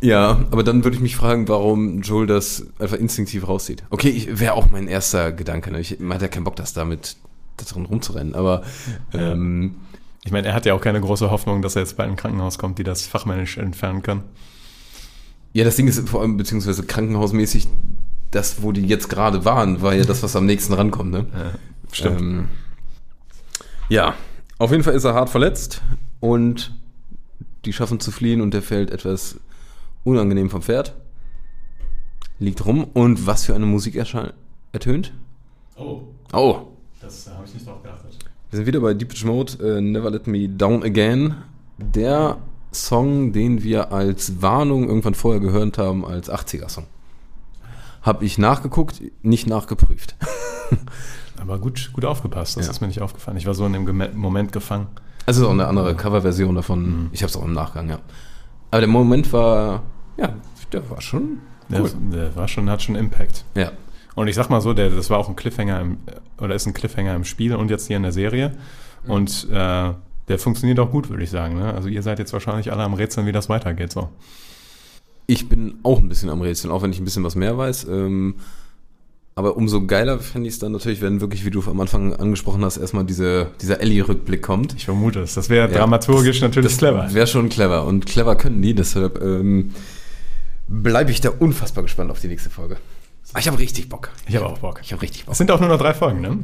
[0.00, 3.84] Ja, aber dann würde ich mich fragen, warum Joel das einfach instinktiv rauszieht.
[3.90, 5.70] Okay, wäre auch mein erster Gedanke.
[5.70, 5.78] Ne?
[5.80, 7.16] Ich man hat ja keinen Bock, das damit
[7.56, 8.34] da drin rumzurennen.
[8.34, 8.62] Aber
[9.12, 9.32] Ja.
[9.32, 9.76] ähm,
[10.24, 12.16] Ich meine, er hat ja auch keine große Hoffnung, dass er jetzt bald in ein
[12.16, 14.22] Krankenhaus kommt, die das fachmännisch entfernen kann.
[15.52, 17.68] ja, das Ding ist vor allem beziehungsweise krankenhausmäßig,
[18.32, 21.10] das, wo die jetzt gerade waren, war ja das, was am nächsten rankommt.
[21.12, 21.26] Ne?
[21.32, 21.52] Ja,
[21.92, 22.20] stimmt.
[22.20, 22.48] Ähm,
[23.88, 24.14] ja,
[24.58, 25.82] auf jeden Fall ist er hart verletzt
[26.20, 26.74] und
[27.64, 29.38] die schaffen zu fliehen und der fällt etwas
[30.04, 30.94] unangenehm vom Pferd.
[32.38, 34.34] Liegt rum und was für eine Musik erscheint,
[34.72, 35.12] ertönt?
[35.76, 36.02] oh,
[36.32, 36.62] Oh,
[37.00, 38.16] das habe ich nicht drauf geachtet.
[38.50, 41.34] wir sind wieder bei Deepage Mode, äh, Never Let Me Down Again.
[41.76, 42.38] Der
[42.72, 46.86] Song, den wir als Warnung irgendwann vorher gehört haben, als 80er-Song.
[48.02, 50.16] Habe ich nachgeguckt, nicht nachgeprüft.
[51.40, 52.72] Aber gut, gut aufgepasst, das Ja.
[52.72, 53.36] ist mir nicht aufgefallen.
[53.36, 54.86] Ich war so in dem Moment gefangen.
[55.26, 57.08] Also ist auch eine andere Coverversion davon.
[57.12, 57.98] Ich habe es auch im Nachgang, ja.
[58.70, 59.82] Aber der Moment war,
[60.16, 60.34] ja,
[60.72, 61.38] der war schon
[61.68, 61.90] Der, cool.
[62.12, 63.44] der war schon, hat schon Impact.
[63.54, 63.72] Ja.
[64.14, 65.98] Und ich sag mal so, der, das war auch ein Cliffhanger im,
[66.38, 68.56] oder ist ein Cliffhanger im Spiel und jetzt hier in der Serie.
[69.06, 69.92] Und äh,
[70.28, 71.56] der funktioniert auch gut, würde ich sagen.
[71.56, 71.72] Ne?
[71.74, 73.92] Also ihr seid jetzt wahrscheinlich alle am Rätseln, wie das weitergeht.
[73.92, 74.08] So.
[75.32, 77.84] Ich bin auch ein bisschen am Rätseln, auch wenn ich ein bisschen was mehr weiß.
[77.84, 78.34] Ähm,
[79.34, 82.62] aber umso geiler fände ich es dann natürlich, wenn wirklich, wie du am Anfang angesprochen
[82.64, 84.74] hast, erstmal diese, dieser Ellie-Rückblick kommt.
[84.74, 85.32] Ich vermute es.
[85.34, 87.08] Das wäre Ja, dramaturgisch natürlich das clever.
[87.14, 87.86] Wäre schon clever.
[87.86, 89.70] Und clever können die, deshalb ähm,
[90.68, 92.76] bleibe ich da unfassbar gespannt auf die nächste Folge.
[93.32, 94.10] Ah, Ich habe richtig Bock.
[94.28, 94.80] Ich habe auch Bock.
[94.82, 95.32] Ich habe richtig Bock.
[95.32, 96.38] Es sind auch nur noch drei Folgen, ne?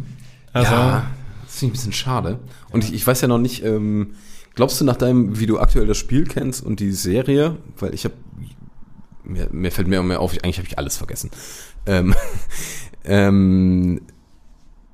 [0.54, 1.06] Also, ja,
[1.44, 2.38] das finde ich ein bisschen schade.
[2.70, 4.12] Und ich, ich weiß ja noch nicht, ähm,
[4.54, 8.04] glaubst du nach deinem, wie du aktuell das Spiel kennst und die Serie, weil ich
[8.06, 8.14] habe,
[9.28, 11.30] mir, mir fällt mehr und mehr auf, ich, eigentlich habe ich alles vergessen.
[11.86, 12.14] Ähm,
[13.04, 14.00] ähm,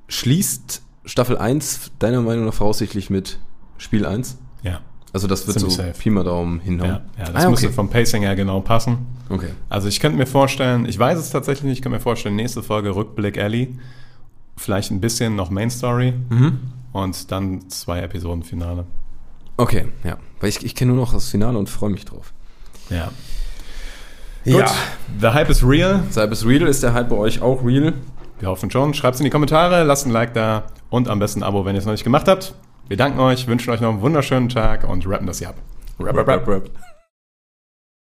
[0.09, 3.39] schließt Staffel 1 deiner Meinung nach voraussichtlich mit
[3.79, 4.39] Spiel 1?
[4.63, 4.81] ja.
[5.13, 5.97] Also das wird Ziemlich so safe.
[5.97, 6.91] Pi mal Daumen hinhauen.
[6.91, 7.75] Ja, ja, das ah, müsste okay.
[7.77, 9.07] vom Pacing her genau passen.
[9.29, 9.51] okay.
[9.69, 12.65] Also ich könnte mir vorstellen, ich weiß es tatsächlich nicht, ich könnte mir vorstellen, nächste
[12.65, 13.79] Folge Rückblick Ellie,
[14.57, 16.59] vielleicht ein bisschen noch Main Story Mhm.
[16.93, 18.87] und dann zwei Episoden Finale.
[19.57, 20.19] Okay, ja.
[20.41, 22.33] Weil ich, ich kenne nur noch das Finale und freue mich drauf.
[22.91, 23.13] Ja.
[24.45, 24.71] Ja.
[25.21, 26.03] The Hype is real.
[26.11, 27.95] Cybers Real ist der Hype bei euch auch real?
[28.39, 28.93] Wir hoffen schon.
[28.93, 31.75] Schreibt es in die Kommentare, lasst ein Like da und am besten ein Abo, wenn
[31.75, 32.55] ihr es noch nicht gemacht habt.
[32.89, 35.57] Wir danken euch, wünschen euch noch einen wunderschönen Tag und rappen das hier ab.
[35.99, 36.49] Rap, rap, rap.
[36.49, 36.71] rap.